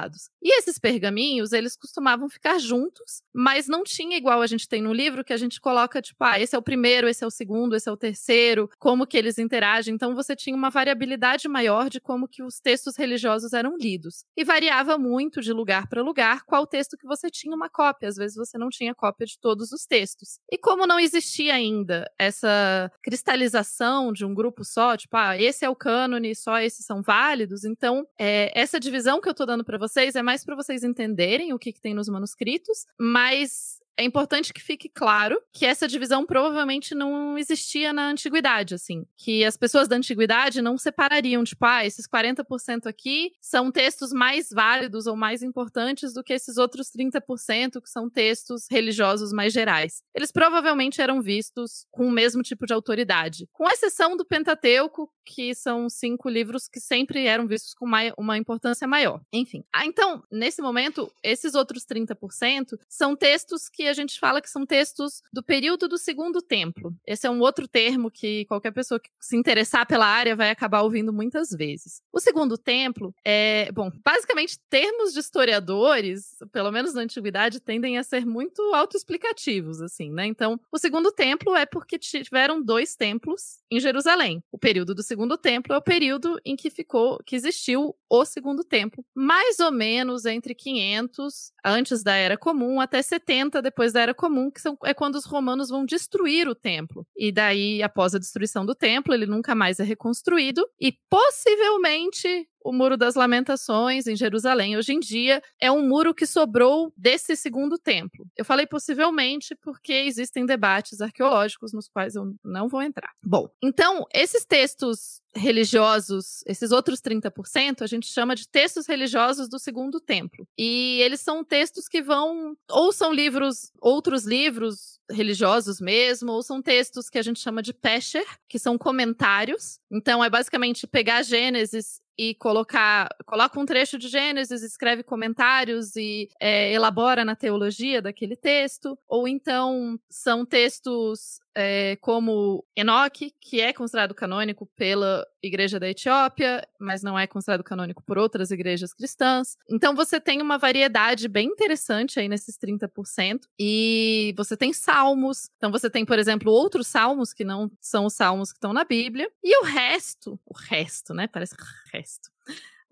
[0.04, 0.30] desenrolados.
[0.42, 4.92] E esses pergaminhos, eles costumavam ficar juntos, mas não tinha igual a gente tem no
[4.92, 7.74] livro, que a gente coloca, tipo, ah, esse é o primeiro, esse é o segundo,
[7.74, 9.94] esse é o terceiro, como que eles interagem.
[9.94, 14.24] Então você tinha uma variabilidade maior de como que os textos religiosos eram lidos.
[14.36, 18.08] E variava muito de lugar para lugar qual texto que você tinha uma cópia.
[18.08, 20.38] Às vezes você não tinha cópia de todos os textos.
[20.50, 25.70] E como não existia ainda essa cristalização de um grupo só, tipo, ah, esse é
[25.70, 29.78] o cânone, só esses são válidos, então é, essa divisão que eu tô dando para
[29.78, 34.04] vocês vocês é mais para vocês entenderem o que, que tem nos manuscritos, mas é
[34.04, 39.06] importante que fique claro que essa divisão provavelmente não existia na antiguidade, assim.
[39.16, 44.48] Que as pessoas da antiguidade não separariam, tipo, ah, esses 40% aqui são textos mais
[44.50, 50.02] válidos ou mais importantes do que esses outros 30% que são textos religiosos mais gerais.
[50.14, 55.54] Eles provavelmente eram vistos com o mesmo tipo de autoridade, com exceção do Pentateuco, que
[55.54, 57.86] são cinco livros que sempre eram vistos com
[58.18, 59.20] uma importância maior.
[59.32, 59.64] Enfim.
[59.72, 64.66] Ah, então, nesse momento, esses outros 30% são textos que a gente fala que são
[64.66, 66.94] textos do período do Segundo Templo.
[67.06, 70.82] Esse é um outro termo que qualquer pessoa que se interessar pela área vai acabar
[70.82, 72.00] ouvindo muitas vezes.
[72.12, 78.02] O Segundo Templo é, bom, basicamente termos de historiadores, pelo menos na antiguidade, tendem a
[78.02, 80.26] ser muito autoexplicativos, assim, né?
[80.26, 84.42] Então, o Segundo Templo é porque tiveram dois templos em Jerusalém.
[84.50, 88.64] O período do Segundo Templo é o período em que ficou, que existiu o Segundo
[88.64, 94.00] Templo, mais ou menos entre 500 antes da Era Comum até 70 depois depois da
[94.00, 97.06] Era Comum, que são, é quando os romanos vão destruir o templo.
[97.16, 100.66] E daí, após a destruição do templo, ele nunca mais é reconstruído.
[100.80, 106.26] E possivelmente o Muro das Lamentações em Jerusalém hoje em dia é um muro que
[106.26, 108.26] sobrou desse segundo templo.
[108.36, 113.10] Eu falei possivelmente porque existem debates arqueológicos nos quais eu não vou entrar.
[113.22, 119.58] Bom, então esses textos religiosos, esses outros 30%, a gente chama de textos religiosos do
[119.58, 120.46] segundo templo.
[120.56, 126.62] E eles são textos que vão ou são livros, outros livros religiosos mesmo, ou são
[126.62, 129.78] textos que a gente chama de pesher, que são comentários.
[129.90, 136.28] Então é basicamente pegar Gênesis e colocar, coloca um trecho de Gênesis, escreve comentários e
[136.40, 143.72] é, elabora na teologia daquele texto, ou então são textos é, como Enoque, que é
[143.72, 149.56] considerado canônico pela Igreja da Etiópia, mas não é considerado canônico por outras igrejas cristãs.
[149.70, 153.40] Então você tem uma variedade bem interessante aí nesses 30%.
[153.58, 155.48] E você tem salmos.
[155.56, 158.84] Então você tem, por exemplo, outros salmos que não são os salmos que estão na
[158.84, 159.30] Bíblia.
[159.42, 161.26] E o resto, o resto, né?
[161.26, 161.54] Parece
[161.92, 162.30] resto.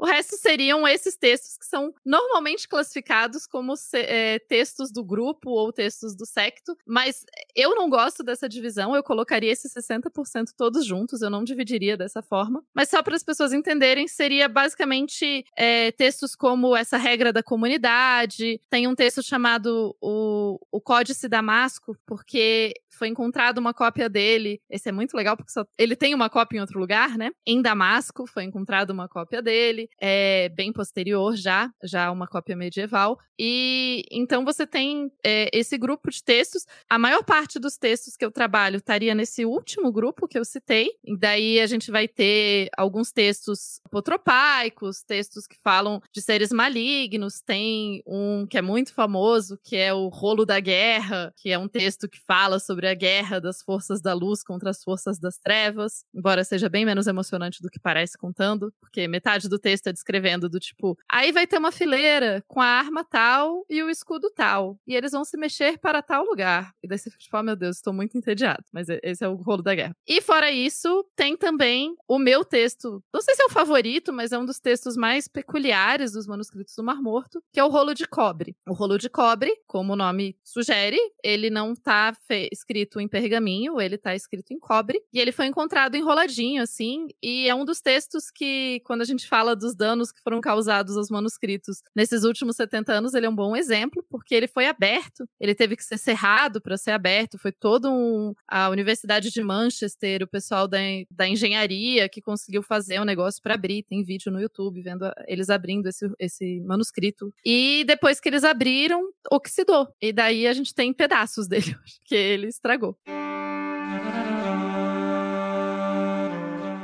[0.03, 5.73] O resto seriam esses textos que são normalmente classificados como é, textos do grupo ou
[5.73, 11.23] textos do secto, mas eu não gosto dessa divisão, eu colocaria esses 60% todos juntos,
[11.23, 12.65] eu não dividiria dessa forma.
[12.75, 18.61] Mas só para as pessoas entenderem, seria basicamente é, textos como essa regra da comunidade,
[18.69, 24.61] tem um texto chamado o, o Códice Damasco, porque foi encontrada uma cópia dele.
[24.71, 25.65] Esse é muito legal porque só...
[25.79, 27.31] ele tem uma cópia em outro lugar, né?
[27.47, 33.19] Em Damasco foi encontrada uma cópia dele, é bem posterior já, já uma cópia medieval.
[33.39, 36.65] E então você tem é, esse grupo de textos.
[36.89, 40.91] A maior parte dos textos que eu trabalho estaria nesse último grupo que eu citei.
[41.05, 47.41] E daí a gente vai ter alguns textos apotropaicos, textos que falam de seres malignos.
[47.41, 51.69] Tem um que é muito famoso, que é o Rolo da Guerra, que é um
[51.69, 55.39] texto que fala sobre sobre a guerra das forças da luz contra as forças das
[55.39, 59.93] trevas, embora seja bem menos emocionante do que parece contando, porque metade do texto é
[59.93, 64.29] descrevendo do tipo, aí vai ter uma fileira com a arma tal e o escudo
[64.31, 66.73] tal, e eles vão se mexer para tal lugar.
[66.83, 69.37] E daí você fica tipo, oh meu Deus, estou muito entediado, mas esse é o
[69.37, 69.95] rolo da guerra.
[70.05, 74.33] E fora isso, tem também o meu texto, não sei se é o favorito, mas
[74.33, 77.95] é um dos textos mais peculiares dos manuscritos do Mar Morto, que é o rolo
[77.95, 78.57] de cobre.
[78.69, 82.13] O rolo de cobre, como o nome sugere, ele não está
[82.51, 87.49] escrito em pergaminho, ele está escrito em cobre, e ele foi encontrado enroladinho, assim, e
[87.49, 91.11] é um dos textos que, quando a gente fala dos danos que foram causados aos
[91.11, 95.55] manuscritos nesses últimos 70 anos, ele é um bom exemplo, porque ele foi aberto, ele
[95.55, 98.35] teve que ser cerrado para ser aberto, foi todo um.
[98.49, 100.79] A Universidade de Manchester, o pessoal da,
[101.11, 105.11] da engenharia que conseguiu fazer o um negócio para abrir, tem vídeo no YouTube vendo
[105.27, 107.33] eles abrindo esse, esse manuscrito.
[107.45, 109.89] E depois que eles abriram, oxidou.
[110.01, 112.97] E daí a gente tem pedaços dele, que ele estragou.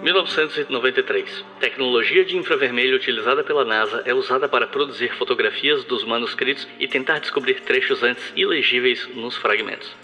[0.03, 1.45] 1993.
[1.61, 7.21] Tecnologia de infravermelho utilizada pela NASA é usada para produzir fotografias dos manuscritos e tentar
[7.21, 9.95] descobrir trechos antes ilegíveis nos fragmentos.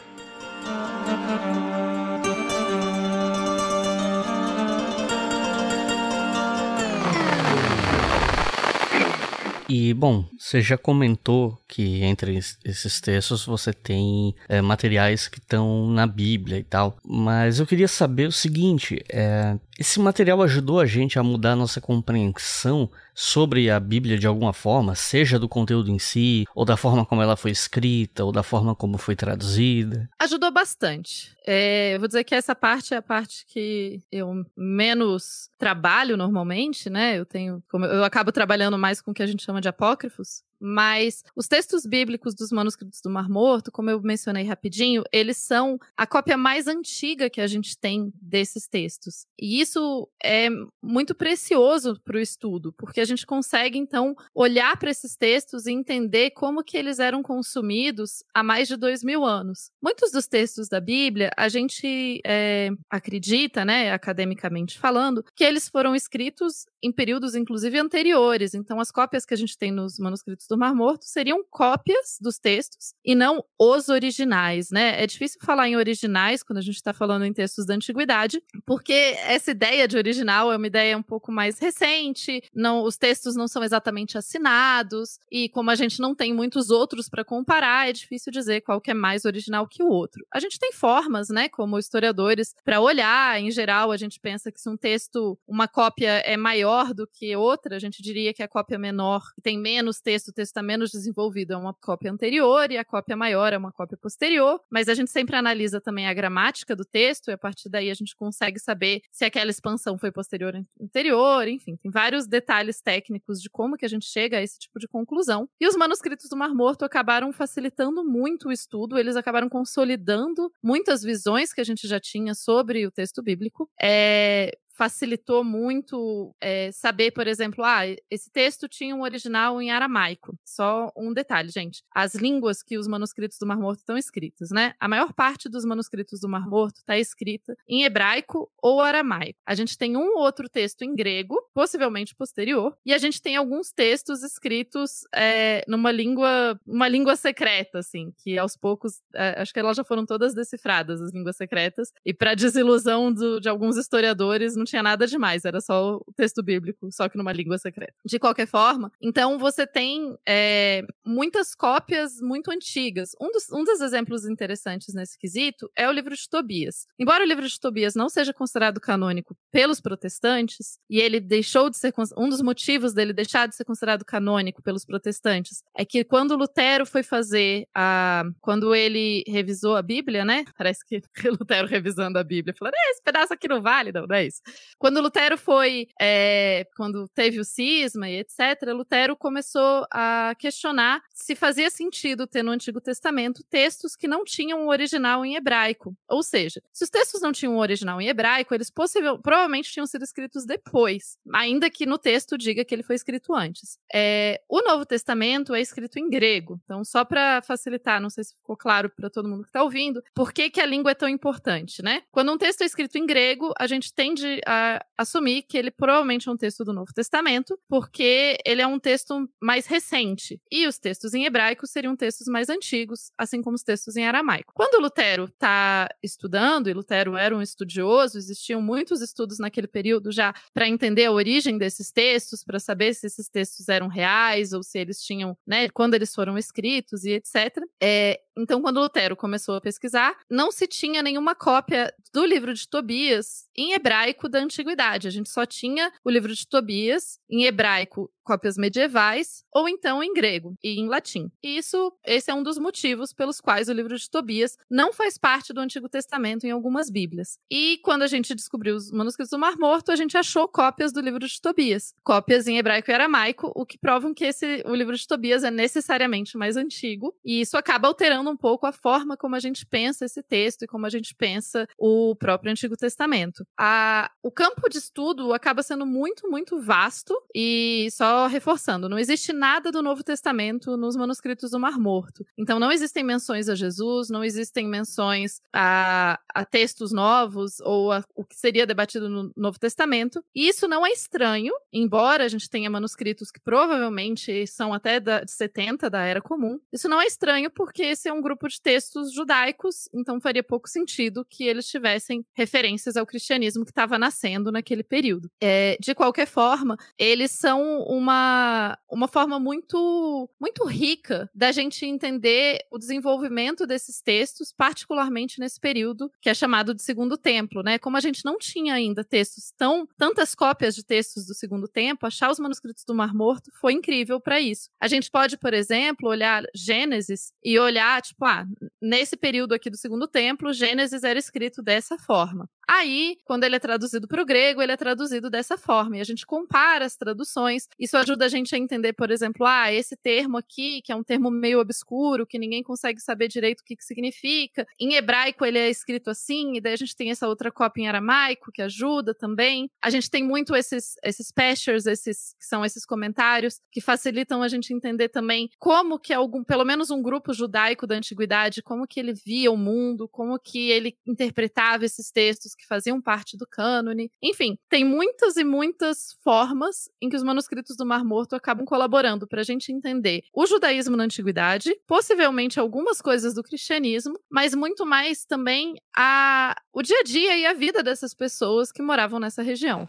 [9.69, 15.89] E, bom, você já comentou que entre esses textos você tem é, materiais que estão
[15.89, 20.87] na Bíblia e tal, mas eu queria saber o seguinte: é, esse material ajudou a
[20.87, 25.91] gente a mudar a nossa compreensão sobre a Bíblia de alguma forma, seja do conteúdo
[25.91, 30.09] em si, ou da forma como ela foi escrita, ou da forma como foi traduzida?
[30.19, 31.35] Ajudou bastante.
[31.47, 36.89] É, eu vou dizer que essa parte é a parte que eu menos trabalho normalmente,
[36.89, 37.19] né?
[37.19, 40.43] Eu tenho, eu acabo trabalhando mais com o que a gente chama de apócrifos.
[40.67, 45.79] Mas os textos bíblicos dos manuscritos do Mar Morto, como eu mencionei rapidinho, eles são
[45.95, 49.27] a cópia mais antiga que a gente tem desses textos.
[49.39, 50.49] E isso é
[50.83, 55.73] muito precioso para o estudo, porque a gente consegue então olhar para esses textos e
[55.73, 59.71] entender como que eles eram consumidos há mais de dois mil anos.
[59.83, 65.95] Muitos dos textos da Bíblia a gente é, acredita, né, academicamente falando, que eles foram
[65.95, 68.55] escritos em períodos inclusive anteriores.
[68.55, 72.17] Então as cópias que a gente tem nos manuscritos do do Mar Morto seriam cópias
[72.21, 75.03] dos textos e não os originais, né?
[75.03, 78.93] É difícil falar em originais quando a gente está falando em textos da antiguidade, porque
[78.93, 83.49] essa ideia de original é uma ideia um pouco mais recente, não, os textos não
[83.49, 88.31] são exatamente assinados e como a gente não tem muitos outros para comparar, é difícil
[88.33, 90.25] dizer qual que é mais original que o outro.
[90.33, 94.61] A gente tem formas, né, como historiadores, para olhar, em geral, a gente pensa que
[94.61, 98.49] se um texto, uma cópia é maior do que outra, a gente diria que a
[98.49, 102.85] cópia menor tem menos texto, texto está menos desenvolvido é uma cópia anterior e a
[102.85, 106.85] cópia maior é uma cópia posterior, mas a gente sempre analisa também a gramática do
[106.85, 110.85] texto e a partir daí a gente consegue saber se aquela expansão foi posterior ou
[110.85, 114.79] anterior, enfim, tem vários detalhes técnicos de como que a gente chega a esse tipo
[114.79, 115.49] de conclusão.
[115.61, 121.03] E os manuscritos do Mar Morto acabaram facilitando muito o estudo, eles acabaram consolidando muitas
[121.03, 123.69] visões que a gente já tinha sobre o texto bíblico.
[123.81, 130.37] É, facilitou muito é, saber, por exemplo, ah, esse texto tinha um original em aramaico.
[130.45, 131.83] Só um detalhe, gente.
[131.95, 134.75] As línguas que os manuscritos do Mar Morto estão escritas, né?
[134.81, 139.39] A maior parte dos manuscritos do Mar Morto está escrita em hebraico ou aramaico.
[139.47, 143.73] A gente tem um outro texto em grego, possivelmente posterior, e a gente tem alguns
[143.73, 149.61] textos escritos é, numa língua, uma língua secreta, assim, que aos poucos, é, acho que
[149.61, 154.57] elas já foram todas decifradas, as línguas secretas, e para desilusão do, de alguns historiadores,
[154.65, 157.95] não tinha nada demais, era só o texto bíblico, só que numa língua secreta.
[158.05, 163.11] De qualquer forma, então você tem é, muitas cópias muito antigas.
[163.21, 166.87] Um dos, um dos exemplos interessantes nesse quesito é o livro de Tobias.
[166.99, 171.77] Embora o livro de Tobias não seja considerado canônico pelos protestantes, e ele deixou de
[171.77, 171.93] ser.
[172.17, 176.87] Um dos motivos dele deixar de ser considerado canônico pelos protestantes é que quando Lutero
[176.87, 178.25] foi fazer a.
[178.41, 180.45] Quando ele revisou a Bíblia, né?
[180.57, 184.17] Parece que Lutero revisando a Bíblia, falando, é, esse pedaço aqui não vale, não, não
[184.17, 184.41] é isso.
[184.79, 191.35] Quando Lutero foi, é, quando teve o cisma e etc., Lutero começou a questionar se
[191.35, 195.97] fazia sentido ter no Antigo Testamento textos que não tinham o original em hebraico.
[196.09, 199.87] Ou seja, se os textos não tinham o original em hebraico, eles possível, provavelmente tinham
[199.87, 203.79] sido escritos depois, ainda que no texto diga que ele foi escrito antes.
[203.93, 208.35] É, o Novo Testamento é escrito em grego, então só para facilitar, não sei se
[208.35, 211.09] ficou claro para todo mundo que está ouvindo, por que, que a língua é tão
[211.09, 212.03] importante, né?
[212.11, 216.29] Quando um texto é escrito em grego, a gente tende a, assumir que ele provavelmente
[216.29, 220.41] é um texto do Novo Testamento, porque ele é um texto mais recente.
[220.51, 224.53] E os textos em hebraico seriam textos mais antigos, assim como os textos em aramaico.
[224.55, 230.35] Quando Lutero está estudando, e Lutero era um estudioso, existiam muitos estudos naquele período já
[230.53, 234.79] para entender a origem desses textos, para saber se esses textos eram reais ou se
[234.79, 237.59] eles tinham, né, quando eles foram escritos e etc.
[237.83, 242.69] É, então, quando Lutero começou a pesquisar, não se tinha nenhuma cópia do livro de
[242.69, 245.07] Tobias em hebraico da antiguidade.
[245.07, 250.13] A gente só tinha o livro de Tobias em hebraico cópias medievais, ou então em
[250.13, 251.31] grego e em latim.
[251.43, 255.19] E isso, esse é um dos motivos pelos quais o livro de Tobias não faz
[255.19, 257.39] parte do Antigo Testamento em algumas Bíblias.
[257.51, 261.01] E quando a gente descobriu os manuscritos do Mar Morto, a gente achou cópias do
[261.01, 264.97] livro de Tobias, cópias em hebraico e aramaico, o que provam que esse, o livro
[264.97, 269.37] de Tobias é necessariamente mais antigo, e isso acaba alterando um pouco a forma como
[269.37, 273.47] a gente pensa esse texto e como a gente pensa o próprio Antigo Testamento.
[273.59, 279.33] A, o campo de estudo acaba sendo muito, muito vasto e só reforçando, não existe
[279.33, 282.25] nada do Novo Testamento nos manuscritos do Mar Morto.
[282.37, 288.03] Então não existem menções a Jesus, não existem menções a, a textos novos ou a,
[288.15, 290.25] o que seria debatido no Novo Testamento.
[290.35, 295.21] E isso não é estranho, embora a gente tenha manuscritos que provavelmente são até da,
[295.21, 296.59] de 70 da Era Comum.
[296.73, 300.69] Isso não é estranho porque esse é um grupo de textos judaicos, então faria pouco
[300.69, 305.31] sentido que eles tivessem referências ao cristianismo que estava nascendo naquele período.
[305.41, 311.87] É, de qualquer forma, eles são um uma, uma forma muito, muito rica da gente
[311.87, 317.79] entender o desenvolvimento desses textos, particularmente nesse período que é chamado de Segundo Templo, né?
[317.79, 322.07] Como a gente não tinha ainda textos tão tantas cópias de textos do Segundo Templo,
[322.07, 324.69] achar os manuscritos do Mar Morto foi incrível para isso.
[324.79, 328.45] A gente pode, por exemplo, olhar Gênesis e olhar, tipo, ah,
[328.81, 332.49] nesse período aqui do Segundo Templo, Gênesis era escrito dessa forma.
[332.69, 335.97] Aí, quando ele é traduzido para o grego, ele é traduzido dessa forma.
[335.97, 337.69] E a gente compara as traduções.
[337.79, 341.03] Isso ajuda a gente a entender, por exemplo, ah, esse termo aqui, que é um
[341.03, 344.67] termo meio obscuro, que ninguém consegue saber direito o que, que significa.
[344.81, 347.89] Em hebraico ele é escrito assim, e daí a gente tem essa outra cópia em
[347.89, 349.71] aramaico, que ajuda também.
[349.83, 354.49] A gente tem muito esses, esses pastures, esses que são esses comentários, que facilitam a
[354.49, 358.99] gente entender também como que algum, pelo menos um grupo judaico da antiguidade, como que
[358.99, 364.11] ele via o mundo, como que ele interpretava esses textos que faziam parte do cânone.
[364.23, 369.27] Enfim, tem muitas e muitas formas em que os manuscritos do Mar Morto acabam colaborando
[369.27, 374.87] para a gente entender o judaísmo na antiguidade, possivelmente algumas coisas do cristianismo, mas muito
[374.87, 379.43] mais também a, o dia a dia e a vida dessas pessoas que moravam nessa
[379.43, 379.89] região.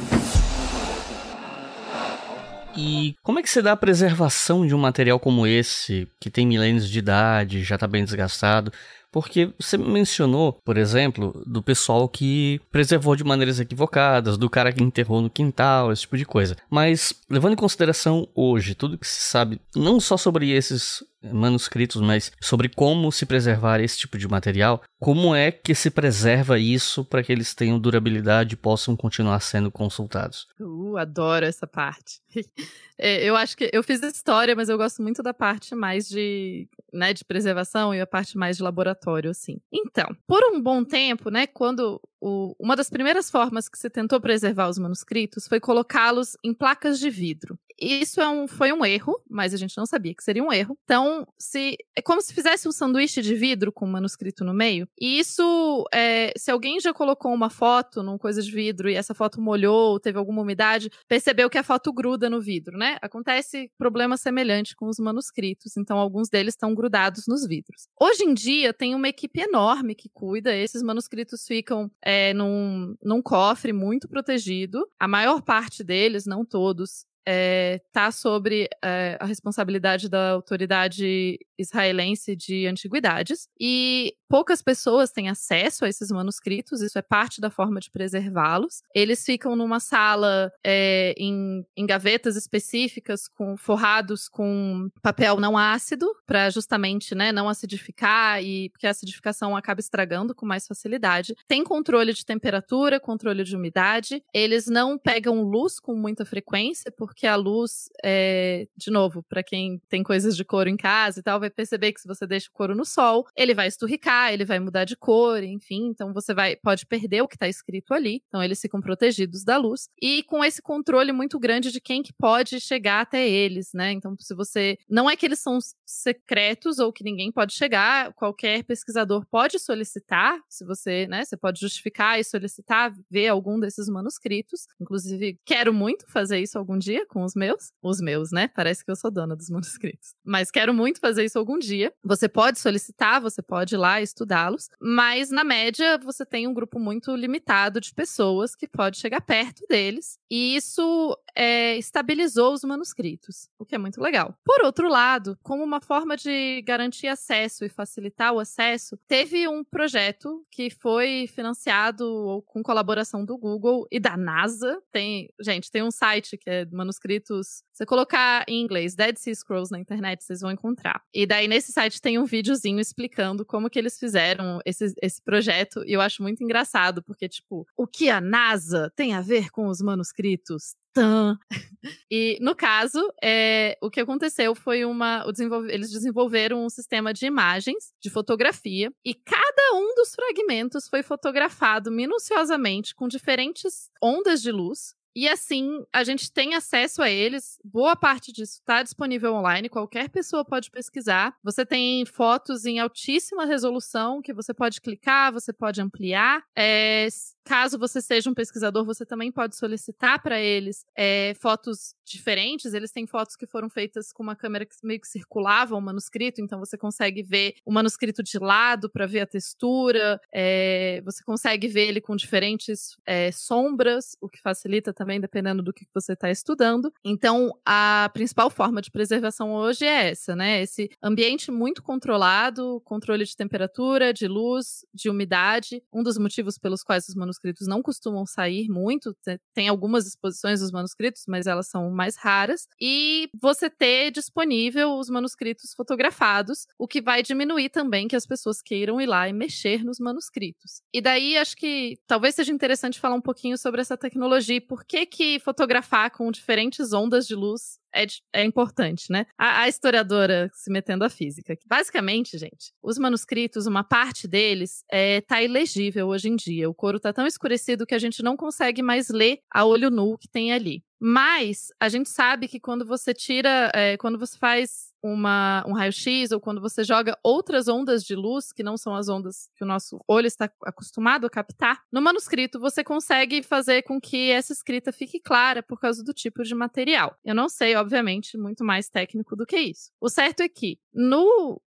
[2.81, 6.45] E como é que você dá a preservação de um material como esse, que tem
[6.45, 8.71] milênios de idade, já está bem desgastado?
[9.11, 14.81] Porque você mencionou, por exemplo, do pessoal que preservou de maneiras equivocadas, do cara que
[14.81, 16.55] enterrou no quintal, esse tipo de coisa.
[16.69, 22.31] Mas, levando em consideração hoje tudo que se sabe, não só sobre esses manuscritos, mas
[22.41, 27.21] sobre como se preservar esse tipo de material, como é que se preserva isso para
[27.21, 30.47] que eles tenham durabilidade e possam continuar sendo consultados?
[30.59, 32.21] Uh, adoro essa parte.
[32.97, 36.67] é, eu acho que eu fiz história, mas eu gosto muito da parte mais de,
[36.93, 39.59] né, de preservação e a parte mais de laboratório, assim.
[39.71, 44.21] Então, por um bom tempo, né, quando o, uma das primeiras formas que se tentou
[44.21, 47.57] preservar os manuscritos foi colocá-los em placas de vidro.
[47.79, 50.77] Isso é um, foi um erro, mas a gente não sabia que seria um erro.
[50.83, 54.87] Então, se é como se fizesse um sanduíche de vidro com um manuscrito no meio.
[54.99, 59.15] E isso, é, se alguém já colocou uma foto numa coisa de vidro e essa
[59.15, 62.97] foto molhou, teve alguma umidade, percebeu que a foto gruda no vidro, né?
[63.01, 65.77] Acontece problema semelhante com os manuscritos.
[65.77, 67.87] Então, alguns deles estão grudados nos vidros.
[67.99, 70.55] Hoje em dia, tem uma equipe enorme que cuida.
[70.55, 74.85] Esses manuscritos ficam é, num, num cofre muito protegido.
[74.99, 82.35] A maior parte deles, não todos, é, tá sobre é, a responsabilidade da autoridade israelense
[82.35, 87.81] de antiguidades e poucas pessoas têm acesso a esses manuscritos, isso é parte da forma
[87.81, 88.81] de preservá-los.
[88.95, 96.07] Eles ficam numa sala é, em, em, gavetas específicas, com forrados com papel não ácido,
[96.25, 101.35] para justamente né, não acidificar e porque a acidificação acaba estragando com mais facilidade.
[101.45, 104.23] Tem controle de temperatura, controle de umidade.
[104.33, 109.81] Eles não pegam luz com muita frequência, porque a luz, é, de novo, para quem
[109.89, 112.53] tem coisas de couro em casa e tal, vai perceber que se você deixa o
[112.53, 115.87] couro no sol, ele vai esturricar, ele vai mudar de cor, enfim.
[115.87, 118.21] Então você vai pode perder o que está escrito ali.
[118.27, 119.87] Então eles ficam protegidos da luz.
[120.01, 123.91] E com esse controle muito grande de quem que pode chegar até eles, né?
[123.91, 124.77] Então, se você.
[124.89, 130.39] Não é que eles são secretos ou que ninguém pode chegar, qualquer pesquisador pode solicitar,
[130.49, 131.25] se você, né?
[131.25, 134.67] Você pode justificar e solicitar ver algum desses manuscritos.
[134.79, 137.71] Inclusive, quero muito fazer isso algum dia com os meus.
[137.81, 138.47] Os meus, né?
[138.47, 140.15] Parece que eu sou dona dos manuscritos.
[140.23, 141.93] Mas quero muito fazer isso algum dia.
[142.03, 146.79] Você pode solicitar, você pode ir lá estudá-los, mas na média você tem um grupo
[146.79, 150.17] muito limitado de pessoas que pode chegar perto deles.
[150.29, 154.35] E isso é, estabilizou os manuscritos, o que é muito legal.
[154.45, 159.63] Por outro lado, como uma forma de garantir acesso e facilitar o acesso, teve um
[159.63, 164.81] projeto que foi financiado com colaboração do Google e da NASA.
[164.91, 167.63] Tem, gente, tem um site que é manuscritos.
[167.71, 171.01] Você colocar em inglês Dead Sea Scrolls na internet, vocês vão encontrar.
[171.21, 175.83] E daí nesse site tem um videozinho explicando como que eles fizeram esse, esse projeto.
[175.85, 179.67] E eu acho muito engraçado, porque, tipo, o que a NASA tem a ver com
[179.67, 180.73] os manuscritos?
[182.11, 185.23] E no caso, é, o que aconteceu foi uma.
[185.31, 191.01] Desenvolve, eles desenvolveram um sistema de imagens, de fotografia, e cada um dos fragmentos foi
[191.01, 197.59] fotografado minuciosamente com diferentes ondas de luz e assim, a gente tem acesso a eles.
[197.63, 201.35] Boa parte disso está disponível online, qualquer pessoa pode pesquisar.
[201.43, 206.43] Você tem fotos em altíssima resolução que você pode clicar, você pode ampliar.
[206.55, 207.07] É,
[207.43, 212.73] caso você seja um pesquisador, você também pode solicitar para eles é, fotos diferentes.
[212.73, 216.41] Eles têm fotos que foram feitas com uma câmera que meio que circulava o manuscrito,
[216.41, 220.19] então você consegue ver o manuscrito de lado para ver a textura.
[220.33, 225.73] É, você consegue ver ele com diferentes é, sombras, o que facilita também, dependendo do
[225.73, 226.93] que você está estudando.
[227.03, 230.61] Então, a principal forma de preservação hoje é essa, né?
[230.61, 235.81] Esse ambiente muito controlado, controle de temperatura, de luz, de umidade.
[235.91, 239.15] Um dos motivos pelos quais os manuscritos não costumam sair muito.
[239.55, 245.09] Tem algumas exposições dos manuscritos, mas elas são mais raras, e você ter disponível os
[245.09, 249.83] manuscritos fotografados, o que vai diminuir também que as pessoas queiram ir lá e mexer
[249.83, 250.83] nos manuscritos.
[250.93, 254.85] E daí acho que talvez seja interessante falar um pouquinho sobre essa tecnologia e por
[254.91, 259.25] que que fotografar com diferentes ondas de luz é, é, importante, né?
[259.37, 261.57] A, a, historiadora se metendo à física.
[261.65, 266.69] Basicamente, gente, os manuscritos, uma parte deles é, tá ilegível hoje em dia.
[266.69, 270.17] O couro tá tão escurecido que a gente não consegue mais ler a olho nu
[270.17, 270.83] que tem ali.
[270.99, 276.31] Mas a gente sabe que quando você tira, é, quando você faz uma, um raio-x
[276.31, 279.67] ou quando você joga outras ondas de luz, que não são as ondas que o
[279.67, 284.91] nosso olho está acostumado a captar, no manuscrito você consegue fazer com que essa escrita
[284.91, 287.15] fique clara por causa do tipo de material.
[287.23, 289.91] Eu não sei, obviamente, muito mais técnico do que isso.
[289.99, 291.61] O certo é que no,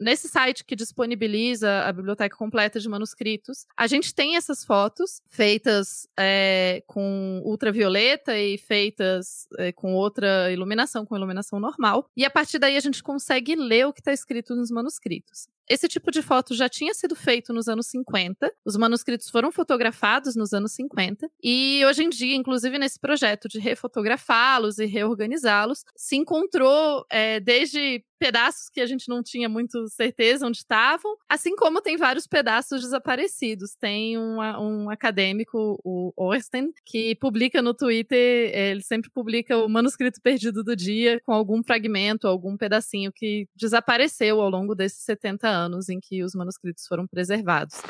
[0.00, 6.08] nesse site que disponibiliza a biblioteca completa de manuscritos, a gente tem essas fotos feitas
[6.18, 12.08] é, com ultravioleta e feitas é, com outra iluminação, com iluminação normal.
[12.16, 15.48] E a partir daí a gente consegue ler o que está escrito nos manuscritos.
[15.68, 20.34] Esse tipo de foto já tinha sido feito nos anos 50, os manuscritos foram fotografados
[20.34, 26.16] nos anos 50, e hoje em dia, inclusive nesse projeto de refotografá-los e reorganizá-los, se
[26.16, 31.80] encontrou é, desde pedaços que a gente não tinha muito certeza onde estavam, assim como
[31.80, 33.74] tem vários pedaços desaparecidos.
[33.74, 40.20] Tem um, um acadêmico, o Orsten, que publica no Twitter, ele sempre publica o manuscrito
[40.20, 45.88] perdido do dia com algum fragmento, algum pedacinho que desapareceu ao longo desses 70 anos
[45.88, 47.80] em que os manuscritos foram preservados.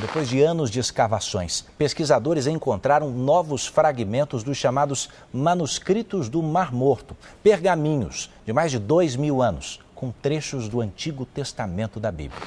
[0.00, 7.16] Depois de anos de escavações, pesquisadores encontraram novos fragmentos dos chamados manuscritos do Mar Morto,
[7.42, 12.40] pergaminhos de mais de dois mil anos, com trechos do Antigo Testamento da Bíblia.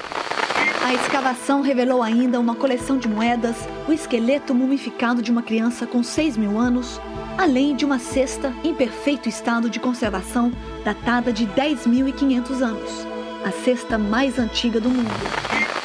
[0.84, 6.02] A escavação revelou ainda uma coleção de moedas, o esqueleto mumificado de uma criança com
[6.02, 6.98] 6 mil anos,
[7.36, 10.50] além de uma cesta em perfeito estado de conservação,
[10.84, 13.06] datada de 10.500 anos,
[13.44, 15.77] a cesta mais antiga do mundo.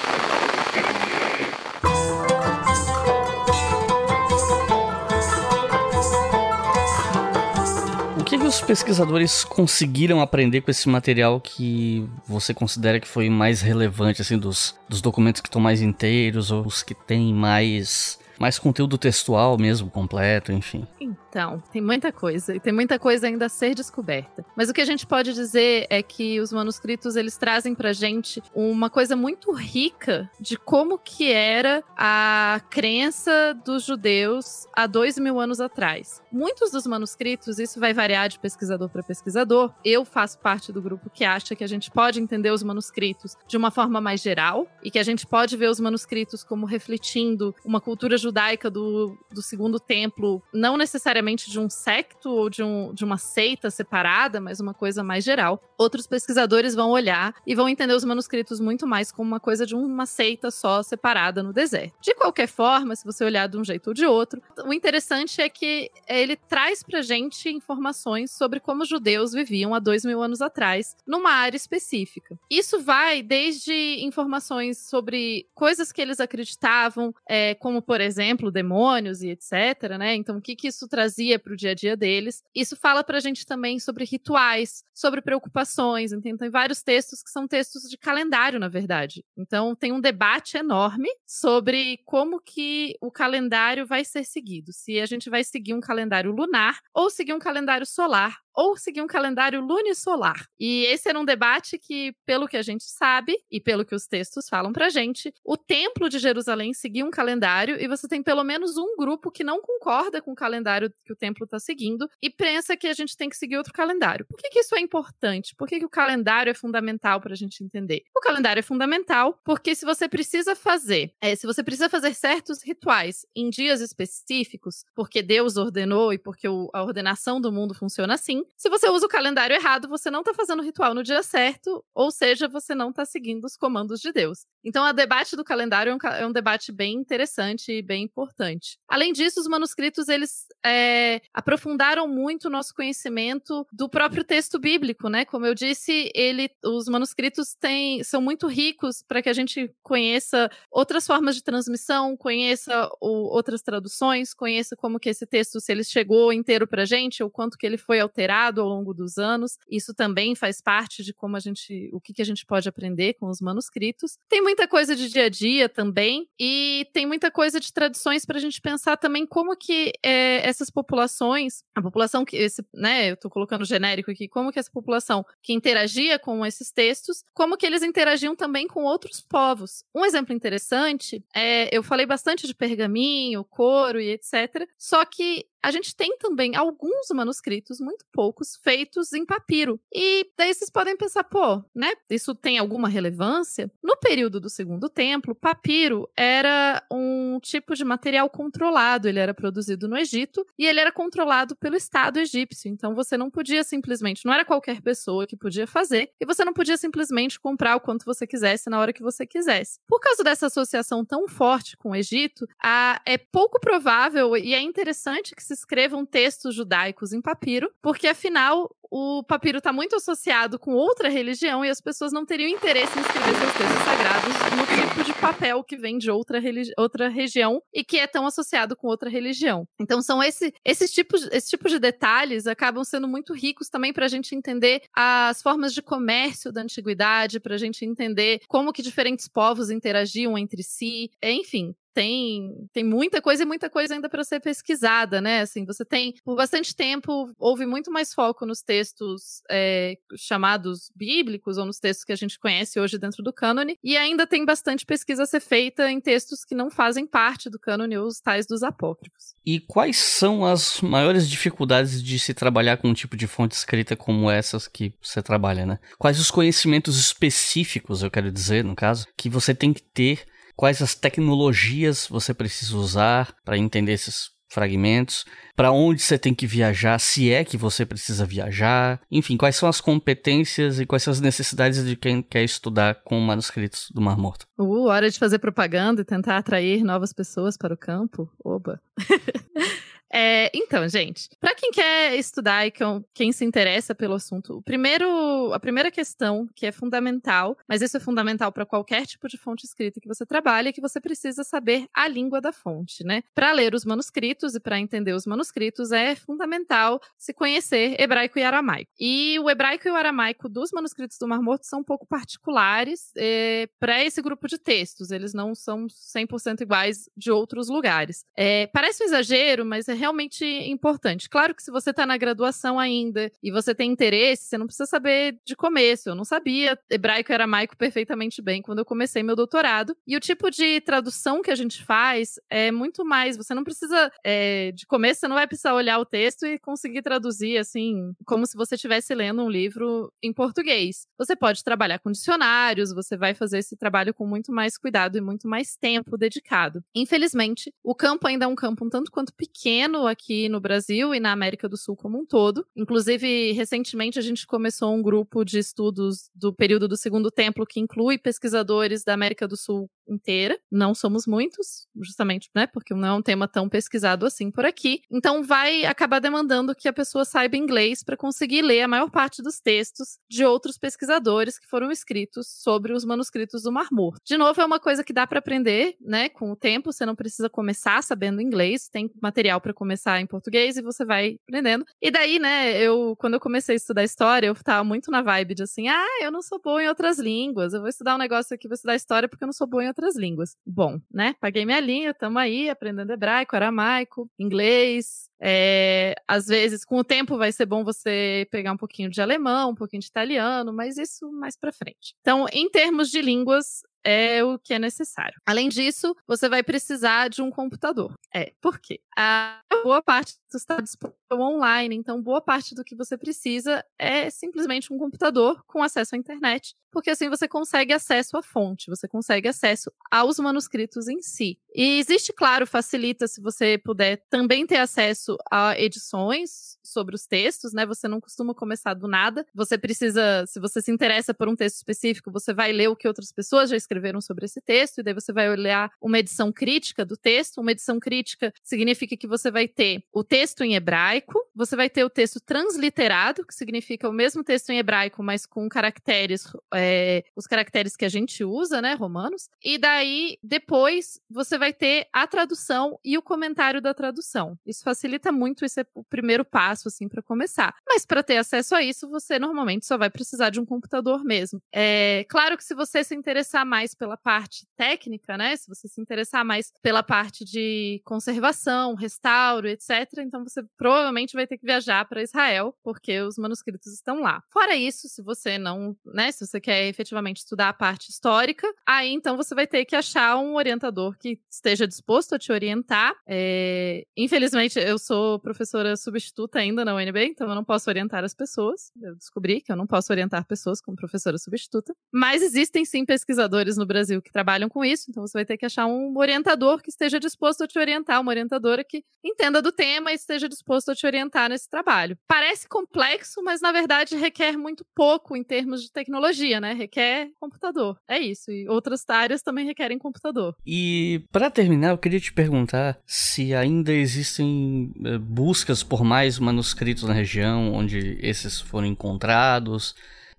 [8.53, 14.37] Os pesquisadores conseguiram aprender com esse material que você considera que foi mais relevante, assim,
[14.37, 19.57] dos, dos documentos que estão mais inteiros ou os que têm mais mais conteúdo textual
[19.57, 20.85] mesmo, completo, enfim.
[21.33, 24.45] Então, tem muita coisa, e tem muita coisa ainda a ser descoberta.
[24.55, 28.39] Mas o que a gente pode dizer é que os manuscritos, eles trazem pra gente
[28.53, 35.39] uma coisa muito rica de como que era a crença dos judeus há dois mil
[35.39, 36.21] anos atrás.
[36.31, 41.09] Muitos dos manuscritos, isso vai variar de pesquisador para pesquisador, eu faço parte do grupo
[41.09, 44.91] que acha que a gente pode entender os manuscritos de uma forma mais geral e
[44.91, 49.79] que a gente pode ver os manuscritos como refletindo uma cultura judaica do, do segundo
[49.79, 54.73] templo, não necessariamente de um secto ou de, um, de uma seita separada, mas uma
[54.73, 55.61] coisa mais geral.
[55.77, 59.75] Outros pesquisadores vão olhar e vão entender os manuscritos muito mais como uma coisa de
[59.75, 61.93] uma seita só separada no deserto.
[62.01, 65.49] De qualquer forma, se você olhar de um jeito ou de outro, o interessante é
[65.49, 70.41] que ele traz pra gente informações sobre como os judeus viviam há dois mil anos
[70.41, 72.37] atrás, numa área específica.
[72.49, 79.29] Isso vai desde informações sobre coisas que eles acreditavam, é, como, por exemplo, demônios e
[79.29, 80.15] etc., né?
[80.15, 82.43] Então, o que, que isso trazia para o dia a dia deles.
[82.53, 86.11] Isso fala pra gente também sobre rituais, sobre preocupações.
[86.11, 89.23] Então, tem vários textos que são textos de calendário, na verdade.
[89.37, 94.71] Então, tem um debate enorme sobre como que o calendário vai ser seguido.
[94.71, 99.01] Se a gente vai seguir um calendário lunar ou seguir um calendário solar ou seguir
[99.01, 100.47] um calendário lunisolar.
[100.59, 104.07] E esse era um debate que, pelo que a gente sabe e pelo que os
[104.07, 108.43] textos falam pra gente, o Templo de Jerusalém seguia um calendário e você tem pelo
[108.43, 112.29] menos um grupo que não concorda com o calendário que o templo está seguindo e
[112.29, 114.25] pensa que a gente tem que seguir outro calendário.
[114.25, 115.55] Por que, que isso é importante?
[115.55, 118.03] Por que, que o calendário é fundamental para a gente entender?
[118.15, 122.63] O calendário é fundamental porque se você precisa fazer, é, se você precisa fazer certos
[122.63, 128.13] rituais em dias específicos, porque Deus ordenou e porque o, a ordenação do mundo funciona
[128.13, 131.23] assim, se você usa o calendário errado, você não está fazendo o ritual no dia
[131.23, 134.45] certo, ou seja, você não está seguindo os comandos de Deus.
[134.63, 138.77] Então, o debate do calendário é um, é um, debate bem interessante e bem importante.
[138.87, 145.09] Além disso, os manuscritos eles é, aprofundaram muito o nosso conhecimento do próprio texto bíblico,
[145.09, 145.25] né?
[145.25, 150.49] Como eu disse, ele, os manuscritos têm, são muito ricos para que a gente conheça
[150.71, 155.83] outras formas de transmissão, conheça o, outras traduções, conheça como que esse texto, se ele
[155.83, 159.57] chegou inteiro para a gente, ou quanto que ele foi alterado ao longo dos anos.
[159.69, 163.13] Isso também faz parte de como a gente, o que, que a gente pode aprender
[163.15, 164.17] com os manuscritos.
[164.29, 168.23] Tem muito muita coisa de dia a dia também, e tem muita coisa de tradições
[168.23, 173.09] para a gente pensar também como que é, essas populações, a população que esse, né,
[173.09, 177.57] eu estou colocando genérico aqui, como que essa população que interagia com esses textos, como
[177.57, 179.83] que eles interagiam também com outros povos.
[179.93, 184.67] Um exemplo interessante é, eu falei bastante de pergaminho, couro e etc.
[184.77, 189.79] Só que a gente tem também alguns manuscritos, muito poucos, feitos em papiro.
[189.93, 191.93] E daí vocês podem pensar, pô, né?
[192.09, 193.71] Isso tem alguma relevância?
[193.81, 199.07] No período do Segundo Templo, papiro era um tipo de material controlado.
[199.07, 202.69] Ele era produzido no Egito e ele era controlado pelo Estado egípcio.
[202.69, 206.53] Então você não podia simplesmente, não era qualquer pessoa que podia fazer, e você não
[206.53, 209.79] podia simplesmente comprar o quanto você quisesse na hora que você quisesse.
[209.87, 214.61] Por causa dessa associação tão forte com o Egito, a, é pouco provável e é
[214.61, 220.59] interessante que se escrevam textos judaicos em papiro, porque afinal o papiro está muito associado
[220.59, 224.93] com outra religião e as pessoas não teriam interesse em escrever seus textos sagrados no
[224.93, 226.39] tipo de papel que vem de outra,
[226.77, 229.67] outra região e que é tão associado com outra religião.
[229.79, 234.05] Então são esse, esses tipos, esse tipo de detalhes acabam sendo muito ricos também para
[234.05, 238.83] a gente entender as formas de comércio da antiguidade, para a gente entender como que
[238.83, 244.23] diferentes povos interagiam entre si, enfim, tem, tem muita coisa e muita coisa ainda para
[244.23, 245.41] ser pesquisada, né?
[245.41, 251.57] Assim, você tem, por bastante tempo, houve muito mais foco nos textos é, chamados bíblicos,
[251.57, 254.85] ou nos textos que a gente conhece hoje dentro do cânone, e ainda tem bastante
[254.85, 258.63] pesquisa a ser feita em textos que não fazem parte do cânone, os tais dos
[258.63, 259.35] apócrifos.
[259.45, 263.95] E quais são as maiores dificuldades de se trabalhar com um tipo de fonte escrita
[263.95, 265.79] como essas que você trabalha, né?
[265.97, 270.25] Quais os conhecimentos específicos, eu quero dizer, no caso, que você tem que ter
[270.55, 275.25] quais as tecnologias você precisa usar para entender esses fragmentos,
[275.55, 279.67] para onde você tem que viajar, se é que você precisa viajar, enfim, quais são
[279.67, 284.17] as competências e quais são as necessidades de quem quer estudar com manuscritos do Mar
[284.17, 284.45] Morto.
[284.57, 288.31] Uh, hora de fazer propaganda e tentar atrair novas pessoas para o campo.
[288.43, 288.79] Oba!
[290.13, 292.73] É, então, gente, para quem quer estudar e
[293.15, 297.97] quem se interessa pelo assunto, o primeiro, a primeira questão que é fundamental, mas isso
[297.97, 301.43] é fundamental para qualquer tipo de fonte escrita que você trabalhe, é que você precisa
[301.43, 303.23] saber a língua da fonte, né?
[303.33, 308.43] Para ler os manuscritos e para entender os manuscritos é fundamental se conhecer hebraico e
[308.43, 308.91] aramaico.
[308.99, 313.11] E o hebraico e o aramaico dos manuscritos do Mar Morto são um pouco particulares
[313.17, 315.09] é, para esse grupo de textos.
[315.09, 318.25] Eles não são 100% iguais de outros lugares.
[318.37, 321.29] É, parece um exagero, mas é realmente importante.
[321.29, 324.85] Claro que se você está na graduação ainda e você tem interesse, você não precisa
[324.85, 326.09] saber de começo.
[326.09, 329.95] Eu não sabia hebraico e aramaico perfeitamente bem quando eu comecei meu doutorado.
[330.05, 333.37] E o tipo de tradução que a gente faz é muito mais.
[333.37, 337.01] Você não precisa, é, de começo, você não vai precisar olhar o texto e conseguir
[337.01, 341.07] traduzir assim, como se você estivesse lendo um livro em português.
[341.17, 345.21] Você pode trabalhar com dicionários, você vai fazer esse trabalho com muito mais cuidado e
[345.21, 346.83] muito mais tempo dedicado.
[346.93, 351.19] Infelizmente, o campo ainda é um campo um tanto quanto pequeno aqui no Brasil e
[351.19, 352.65] na América do Sul como um todo.
[352.75, 357.79] Inclusive, recentemente a gente começou um grupo de estudos do período do Segundo Templo que
[357.79, 360.57] inclui pesquisadores da América do Sul inteira.
[360.71, 362.67] Não somos muitos, justamente, né?
[362.67, 365.01] Porque não é um tema tão pesquisado assim por aqui.
[365.11, 369.41] Então vai acabar demandando que a pessoa saiba inglês para conseguir ler a maior parte
[369.41, 374.21] dos textos de outros pesquisadores que foram escritos sobre os manuscritos do Mar Morto.
[374.25, 376.29] De novo, é uma coisa que dá para aprender, né?
[376.29, 380.77] Com o tempo, você não precisa começar sabendo inglês, tem material para começar em português
[380.77, 381.85] e você vai aprendendo.
[382.01, 385.55] E daí, né, eu quando eu comecei a estudar história, eu tava muito na vibe
[385.55, 388.53] de assim, ah, eu não sou boa em outras línguas, eu vou estudar um negócio
[388.53, 390.57] aqui, vou estudar história porque eu não sou boa em outras línguas.
[390.65, 391.35] Bom, né?
[391.39, 395.29] Paguei minha linha, tamo aí aprendendo hebraico, aramaico, inglês.
[395.39, 399.71] É, às vezes, com o tempo, vai ser bom você pegar um pouquinho de alemão,
[399.71, 402.15] um pouquinho de italiano, mas isso mais para frente.
[402.21, 405.39] Então, em termos de línguas, é o que é necessário.
[405.45, 408.13] Além disso, você vai precisar de um computador.
[408.33, 408.99] É, por quê?
[409.17, 414.93] A boa parte está disponível online, então boa parte do que você precisa é simplesmente
[414.93, 419.47] um computador com acesso à internet, porque assim você consegue acesso à fonte, você consegue
[419.47, 421.57] acesso aos manuscritos em si.
[421.75, 427.73] E existe, claro, facilita se você puder também ter acesso a edições sobre os textos,
[427.73, 427.85] né?
[427.85, 429.45] Você não costuma começar do nada.
[429.55, 433.07] Você precisa, se você se interessa por um texto específico, você vai ler o que
[433.07, 437.05] outras pessoas já escreveram sobre esse texto, e daí você vai olhar uma edição crítica
[437.05, 437.59] do texto.
[437.59, 442.03] Uma edição crítica significa que você vai ter o texto em hebraico, você vai ter
[442.03, 447.47] o texto transliterado, que significa o mesmo texto em hebraico, mas com caracteres, é, os
[447.47, 449.49] caracteres que a gente usa, né, romanos.
[449.63, 454.57] E daí, depois, você vai ter a tradução e o comentário da tradução.
[454.65, 457.75] Isso facilita muito, isso é o primeiro passo, assim, para começar.
[457.87, 461.61] Mas para ter acesso a isso, você normalmente só vai precisar de um computador mesmo.
[461.73, 465.99] É claro que se você se interessar mais pela parte técnica, né, se você se
[465.99, 472.05] interessar mais pela parte de conservação, restauro, etc., então você provavelmente vai ter que viajar
[472.05, 474.43] para Israel, porque os manuscritos estão lá.
[474.51, 479.11] Fora isso, se você não, né, se você quer efetivamente estudar a parte histórica, aí
[479.11, 483.15] então você vai ter que achar um orientador que esteja disposto a te orientar.
[483.27, 484.05] É...
[484.15, 488.91] Infelizmente, eu sou professora substituta ainda na UNB, então eu não posso orientar as pessoas.
[489.01, 491.95] Eu descobri que eu não posso orientar pessoas como professora substituta.
[492.11, 495.65] Mas existem sim pesquisadores no Brasil que trabalham com isso, então você vai ter que
[495.65, 500.11] achar um orientador que esteja disposto a te orientar, uma orientadora que entenda do tema
[500.11, 502.17] e esteja disposto a te orientar nesse trabalho.
[502.27, 506.73] Parece complexo, mas na verdade requer muito pouco em termos de tecnologia, né?
[506.73, 507.97] Requer computador.
[508.07, 508.51] É isso.
[508.51, 510.55] E outras áreas também requerem computador.
[510.65, 517.03] E para terminar, eu queria te perguntar se ainda existem eh, buscas por mais manuscritos
[517.03, 519.95] na região onde esses foram encontrados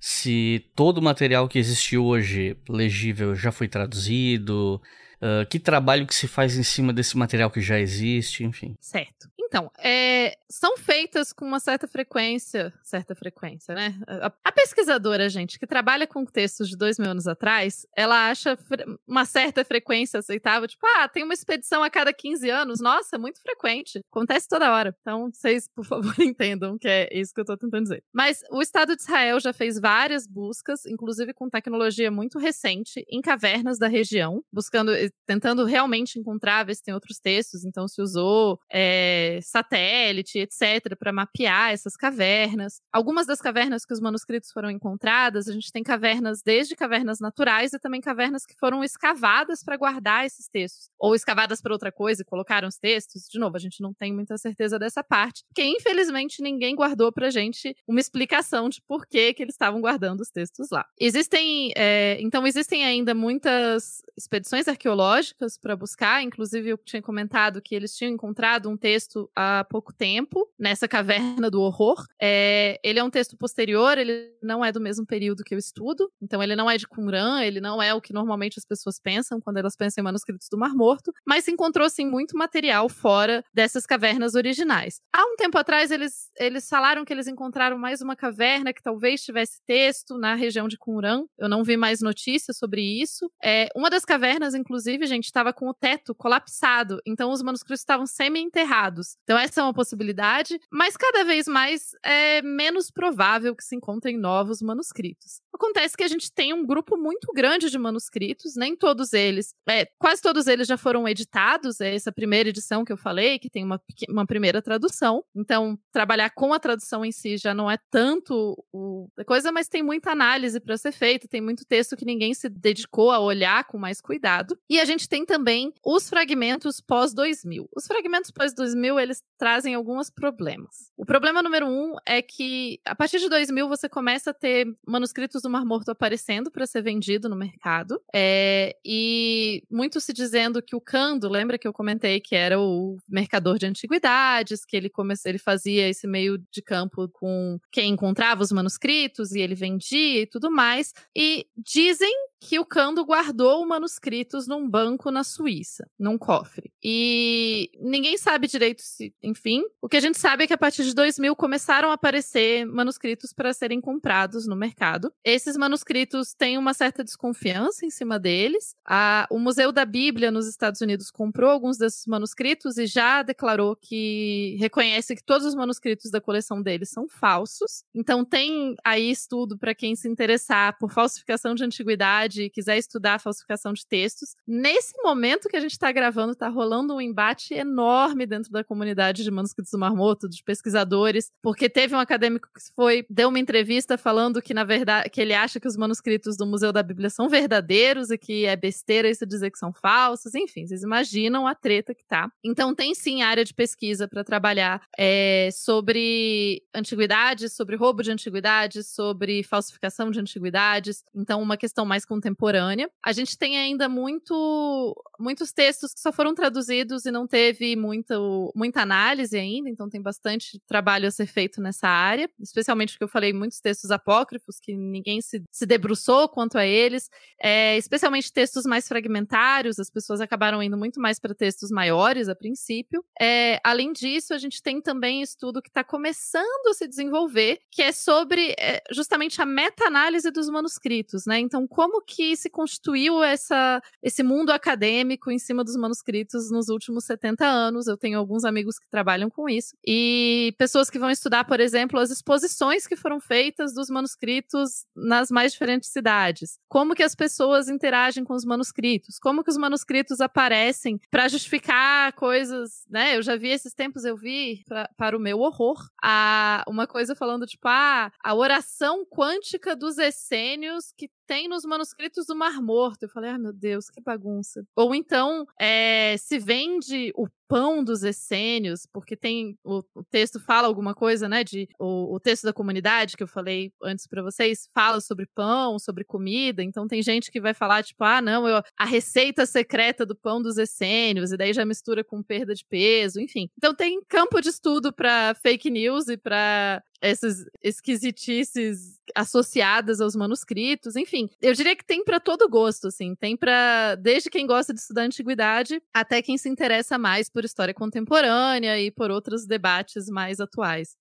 [0.07, 4.79] se todo o material que existe hoje legível já foi traduzido,
[5.17, 8.77] uh, que trabalho que se faz em cima desse material que já existe, enfim.
[8.79, 9.31] Certo.
[9.55, 13.95] Então, é, são feitas com uma certa frequência, certa frequência, né?
[14.05, 18.59] A, a, pesquisadora, gente, que trabalha com textos de dois mil anos atrás, ela acha
[19.07, 23.19] uma certa frequência aceitável, tipo, ah, tem uma expedição a cada 15 anos, nossa, é
[23.19, 24.93] muito frequente, acontece toda hora.
[25.01, 28.03] Então, vocês, por favor, entendam que é isso que eu tô tentando dizer.
[28.13, 33.21] Mas o Estado de Israel já fez várias buscas, inclusive com tecnologia muito recente, em
[33.21, 34.91] cavernas da região, buscando,
[35.25, 41.13] tentando realmente encontrar, ver se tem outros textos, então se usou é, satélite, etc., para
[41.13, 42.81] mapear essas cavernas.
[42.93, 47.73] Algumas das cavernas que os manuscritos foram encontradas, a gente tem cavernas desde cavernas naturais
[47.73, 52.23] e também cavernas que foram escavadas para guardar esses textos, ou escavadas para outra coisa
[52.23, 53.29] e colocaram os textos.
[53.29, 57.31] De novo, a gente não tem muita certeza dessa parte, porque infelizmente ninguém guardou para
[57.31, 60.87] gente uma explicação de por que, que eles estavam guardando os textos lá.
[60.99, 67.75] Existem, é, então existem ainda muitas expedições arqueológicas para buscar, inclusive eu tinha comentado que
[67.75, 72.05] eles tinham encontrado um texto há pouco tempo, nessa caverna do horror.
[72.21, 76.11] É, ele é um texto posterior, ele não é do mesmo período que eu estudo,
[76.23, 79.41] então ele não é de Qumran, ele não é o que normalmente as pessoas pensam
[79.41, 83.45] quando elas pensam em manuscritos do Mar Morto, mas se encontrou sim muito material fora
[83.53, 85.01] dessas cavernas originais.
[85.13, 89.23] Há um tempo atrás eles, eles falaram que eles encontraram mais uma caverna que talvez
[89.23, 91.25] tivesse texto na região de Qumran.
[91.39, 93.31] Eu não vi mais notícias sobre isso.
[93.43, 98.07] É, uma das cavernas, inclusive, gente, estava com o teto colapsado, então os manuscritos estavam
[98.07, 99.14] semi-enterrados.
[99.23, 104.19] Então, essa é uma possibilidade, mas cada vez mais é menos provável que se encontrem
[104.19, 105.44] novos manuscritos.
[105.55, 109.87] Acontece que a gente tem um grupo muito grande de manuscritos, nem todos eles, é,
[109.99, 113.63] quase todos eles já foram editados, é essa primeira edição que eu falei, que tem
[113.63, 115.25] uma, uma primeira tradução.
[115.35, 119.69] Então, trabalhar com a tradução em si já não é tanto o, a coisa, mas
[119.69, 123.65] tem muita análise para ser feita, tem muito texto que ninguém se dedicou a olhar
[123.65, 124.59] com mais cuidado.
[124.69, 127.69] E a gente tem também os fragmentos pós-2000.
[127.75, 130.91] Os fragmentos pós-2000, eles trazem alguns problemas.
[130.97, 135.44] O problema número um é que, a partir de 2000, você começa a ter manuscritos
[135.45, 138.01] do Mar Morto aparecendo para ser vendido no mercado.
[138.15, 142.97] É, e muito se dizendo que o Cando, lembra que eu comentei que era o
[143.09, 148.43] mercador de antiguidades, que ele, come, ele fazia esse meio de campo com quem encontrava
[148.43, 150.93] os manuscritos e ele vendia e tudo mais.
[151.17, 156.73] E dizem que o Cando guardou manuscritos num banco na Suíça, num cofre.
[156.83, 160.85] E ninguém sabe direito se, enfim, o que a gente sabe é que a partir
[160.85, 165.13] de 2000 começaram a aparecer manuscritos para serem comprados no mercado.
[165.25, 168.75] Esses manuscritos têm uma certa desconfiança em cima deles.
[168.85, 173.77] A, o Museu da Bíblia nos Estados Unidos comprou alguns desses manuscritos e já declarou
[173.77, 177.85] que reconhece que todos os manuscritos da coleção deles são falsos.
[177.95, 183.21] Então tem aí estudo para quem se interessar por falsificação de antiguidade e quiser estudar
[183.21, 188.27] falsificação de textos, nesse momento que a gente está gravando, está rolando um embate enorme
[188.27, 193.05] dentro da comunidade de manuscritos do Marmoto, dos pesquisadores, porque teve um acadêmico que foi
[193.09, 196.73] deu uma entrevista falando que na verdade que ele acha que os manuscritos do Museu
[196.73, 200.35] da Bíblia são verdadeiros e que é besteira isso dizer que são falsos.
[200.35, 202.31] Enfim, vocês imaginam a treta que tá.
[202.43, 208.89] Então tem sim área de pesquisa para trabalhar é, sobre antiguidades, sobre roubo de antiguidades,
[208.89, 211.05] sobre falsificação de antiguidades.
[211.15, 212.89] Então uma questão mais contemporânea.
[213.05, 218.53] A gente tem ainda muito, muitos textos que só foram traduzidos e não teve muito,
[218.55, 223.09] muita análise ainda, então tem bastante trabalho a ser feito nessa área, especialmente porque eu
[223.09, 227.11] falei muitos textos apócrifos que ninguém se, se debruçou quanto a eles,
[227.41, 232.35] é, especialmente textos mais fragmentários, as pessoas acabaram indo muito mais para textos maiores a
[232.35, 233.05] princípio.
[233.21, 237.83] É, além disso, a gente tem também estudo que está começando a se desenvolver, que
[237.83, 241.41] é sobre é, justamente a meta-análise dos manuscritos, né?
[241.41, 247.05] Então, como que se constituiu essa, esse mundo acadêmico em cima dos manuscritos nos últimos
[247.05, 247.87] 70 anos.
[247.87, 249.75] Eu tenho alguns amigos que trabalham com isso.
[249.87, 255.31] E pessoas que vão estudar, por exemplo, as exposições que foram feitas dos manuscritos nas
[255.31, 256.59] mais diferentes cidades.
[256.69, 259.19] Como que as pessoas interagem com os manuscritos.
[259.19, 263.17] Como que os manuscritos aparecem para justificar coisas, né?
[263.17, 267.15] Eu já vi esses tempos, eu vi, pra, para o meu horror, a, uma coisa
[267.15, 273.05] falando, tipo, ah, a oração quântica dos essênios que tem nos manuscritos do Mar Morto.
[273.05, 274.67] Eu falei, ah, meu Deus, que bagunça.
[274.75, 280.67] Ou então, é, se vende o pão dos essênios, porque tem o, o, texto fala
[280.67, 284.69] alguma coisa, né, de o, o texto da comunidade que eu falei antes para vocês
[284.75, 288.63] fala sobre pão, sobre comida, então tem gente que vai falar tipo, ah, não, eu,
[288.77, 293.21] a receita secreta do pão dos essênios e daí já mistura com perda de peso,
[293.21, 293.49] enfim.
[293.57, 300.97] Então tem campo de estudo para fake news e para essas esquisitices associadas aos manuscritos,
[300.97, 301.29] enfim.
[301.41, 305.03] Eu diria que tem para todo gosto, assim, tem para desde quem gosta de estudar
[305.03, 310.97] antiguidade até quem se interessa mais por história contemporânea e por outros debates mais atuais.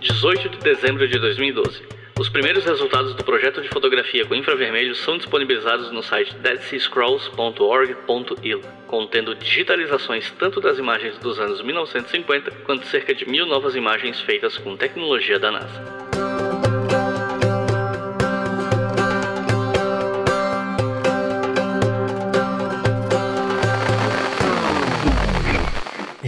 [0.00, 1.98] 18 de dezembro de 2012.
[2.18, 9.36] Os primeiros resultados do projeto de fotografia com infravermelho são disponibilizados no site deadseascrolls.org.il, contendo
[9.36, 14.76] digitalizações tanto das imagens dos anos 1950 quanto cerca de mil novas imagens feitas com
[14.76, 16.27] tecnologia da NASA.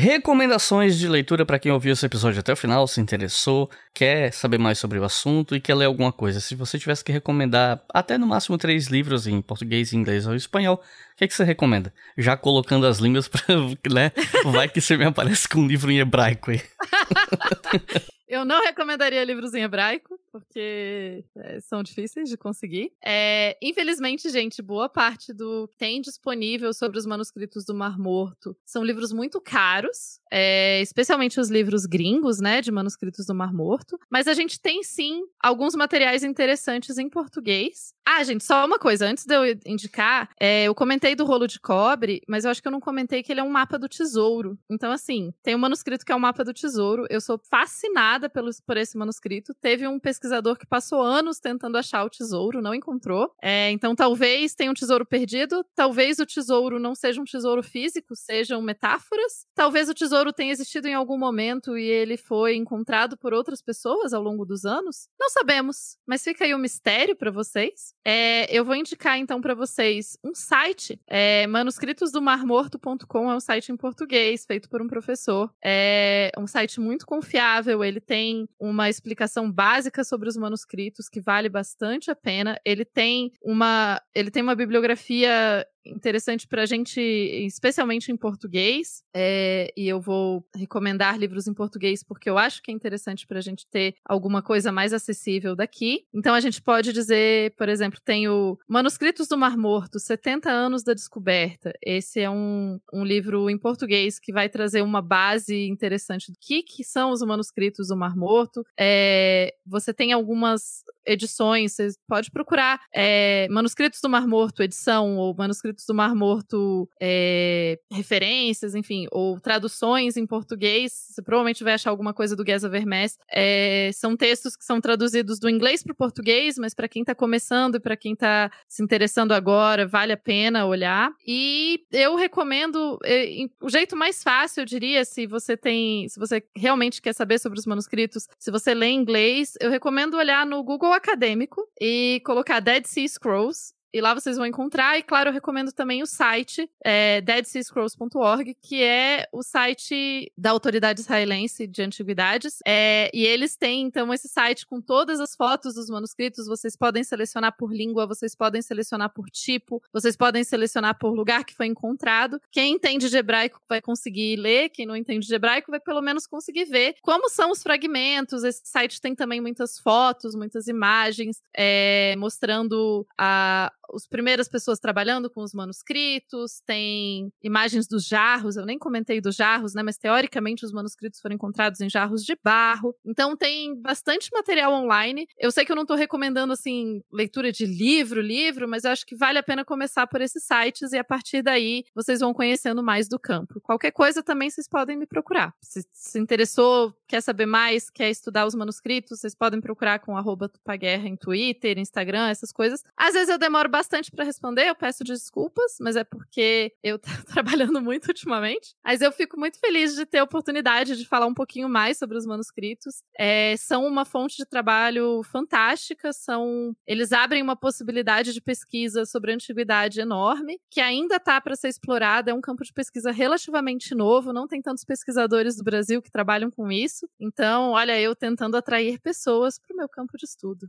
[0.03, 4.57] Recomendações de leitura para quem ouviu esse episódio até o final, se interessou, quer saber
[4.57, 6.41] mais sobre o assunto e quer ler alguma coisa.
[6.41, 10.81] Se você tivesse que recomendar até no máximo três livros em português, inglês ou espanhol,
[11.21, 11.93] que, é que você recomenda?
[12.17, 13.45] Já colocando as línguas para,
[13.93, 14.11] né?
[14.45, 16.63] Vai que você me aparece com um livro em hebraico aí.
[18.31, 22.93] Eu não recomendaria livros em hebraico, porque é, são difíceis de conseguir.
[23.05, 28.57] É, infelizmente, gente, boa parte do que tem disponível sobre os manuscritos do Mar Morto
[28.65, 33.99] são livros muito caros, é, especialmente os livros gringos, né, de manuscritos do Mar Morto.
[34.09, 37.93] Mas a gente tem sim alguns materiais interessantes em português.
[38.07, 41.61] Ah, gente, só uma coisa, antes de eu indicar, é, eu comentei do rolo de
[41.61, 44.59] cobre, mas eu acho que eu não comentei que ele é um mapa do tesouro.
[44.71, 47.07] Então, assim, tem um manuscrito que é um mapa do tesouro.
[47.09, 49.55] Eu sou fascinada pelo, por esse manuscrito.
[49.61, 53.33] Teve um pesquisador que passou anos tentando achar o tesouro, não encontrou.
[53.43, 55.65] É, então, talvez tenha um tesouro perdido.
[55.75, 59.47] Talvez o tesouro não seja um tesouro físico, sejam metáforas.
[59.55, 64.13] Talvez o tesouro tenha existido em algum momento e ele foi encontrado por outras pessoas
[64.13, 65.09] ao longo dos anos.
[65.19, 67.95] Não sabemos, mas fica aí o um mistério para vocês.
[68.05, 73.77] É, eu vou indicar então para vocês um site, é, manuscritosdomarmorto.com é um site em
[73.77, 75.53] português feito por um professor.
[75.63, 81.49] É um site muito confiável, ele tem uma explicação básica sobre os manuscritos que vale
[81.49, 82.59] bastante a pena.
[82.65, 89.03] Ele tem uma, ele tem uma bibliografia interessante para a gente, especialmente em português.
[89.15, 93.39] É, e eu vou recomendar livros em português porque eu acho que é interessante para
[93.39, 96.05] a gente ter alguma coisa mais acessível daqui.
[96.15, 100.83] Então a gente pode dizer, por exemplo, tem o Manuscritos do Mar Morto, 70 anos
[100.83, 101.73] da descoberta.
[101.85, 106.63] Esse é um, um livro em português que vai trazer uma base interessante do que,
[106.63, 108.65] que são os manuscritos do Mar Morto.
[108.79, 115.35] É, você tem algumas edições, você pode procurar é, Manuscritos do Mar Morto, edição, ou
[115.35, 120.93] Manuscritos do Mar Morto, é, referências, enfim, ou traduções em português.
[120.93, 123.19] Você provavelmente vai achar alguma coisa do Gesa Vermes.
[123.31, 127.15] É, são textos que são traduzidos do inglês para o português, mas para quem está
[127.15, 131.13] começando e para quem está se interessando agora, vale a pena olhar.
[131.27, 136.43] E eu recomendo é, o jeito mais fácil, eu diria, se você tem, se você
[136.57, 140.93] realmente quer saber sobre os manuscritos, se você lê inglês, eu recomendo olhar no Google
[140.93, 144.99] acadêmico e colocar Dead Sea Scrolls e lá vocês vão encontrar.
[144.99, 151.01] E claro, eu recomendo também o site é, deadseascrolls.org, que é o site da autoridade
[151.01, 152.59] israelense de antiguidades.
[152.67, 156.47] É, e eles têm, então, esse site com todas as fotos dos manuscritos.
[156.47, 161.45] Vocês podem selecionar por língua, vocês podem selecionar por tipo, vocês podem selecionar por lugar
[161.45, 162.41] que foi encontrado.
[162.51, 166.27] Quem entende de hebraico vai conseguir ler, quem não entende de hebraico vai pelo menos
[166.27, 168.45] conseguir ver como são os fragmentos.
[168.45, 175.31] Esse site tem também muitas fotos, muitas imagens, é, mostrando a as primeiras pessoas trabalhando
[175.31, 180.65] com os manuscritos, tem imagens dos jarros, eu nem comentei dos jarros, né, mas teoricamente
[180.65, 182.95] os manuscritos foram encontrados em jarros de barro.
[183.05, 185.27] Então tem bastante material online.
[185.39, 189.07] Eu sei que eu não estou recomendando assim leitura de livro, livro, mas eu acho
[189.07, 192.83] que vale a pena começar por esses sites e a partir daí vocês vão conhecendo
[192.83, 193.61] mais do campo.
[193.61, 195.55] Qualquer coisa também vocês podem me procurar.
[195.63, 200.49] Se se interessou, quer saber mais, quer estudar os manuscritos, vocês podem procurar com arroba
[200.49, 202.83] Tupaguerra em Twitter, Instagram, essas coisas.
[202.97, 206.99] Às vezes eu demoro bastante bastante para responder, eu peço desculpas, mas é porque eu
[206.99, 208.75] tô trabalhando muito ultimamente.
[208.85, 212.19] Mas eu fico muito feliz de ter a oportunidade de falar um pouquinho mais sobre
[212.19, 213.03] os manuscritos.
[213.19, 219.33] É, são uma fonte de trabalho fantástica, são eles abrem uma possibilidade de pesquisa sobre
[219.33, 223.95] a antiguidade enorme, que ainda está para ser explorada, é um campo de pesquisa relativamente
[223.95, 227.09] novo, não tem tantos pesquisadores do Brasil que trabalham com isso.
[227.19, 230.69] Então, olha, eu tentando atrair pessoas para o meu campo de estudo.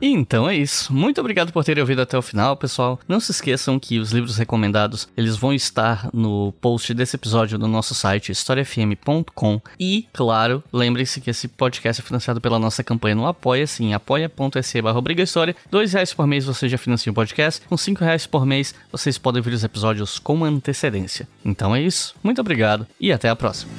[0.00, 0.92] Então é isso.
[0.92, 2.98] Muito obrigado por terem ouvido até o final, pessoal.
[3.08, 7.68] Não se esqueçam que os livros recomendados, eles vão estar no post desse episódio no
[7.68, 13.26] nosso site historiafm.com e, claro, lembrem-se que esse podcast é financiado pela nossa campanha no
[13.26, 15.56] Apoia-se em apoia.se barra História.
[15.70, 17.62] Dois reais por mês você já financia o podcast.
[17.66, 21.28] Com cinco reais por mês vocês podem ver os episódios com antecedência.
[21.44, 22.14] Então é isso.
[22.22, 23.72] Muito obrigado e até a próxima.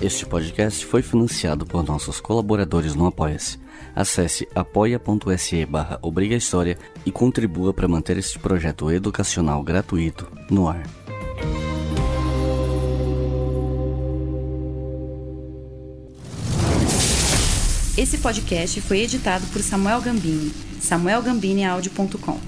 [0.00, 3.58] Este podcast foi financiado por nossos colaboradores no Apoia-se.
[3.96, 5.98] Acesse apoia.se barra
[7.04, 10.84] e contribua para manter este projeto educacional gratuito no ar.
[17.96, 22.38] Esse podcast foi editado por Samuel Gambini, samuelgambiniaudio.com.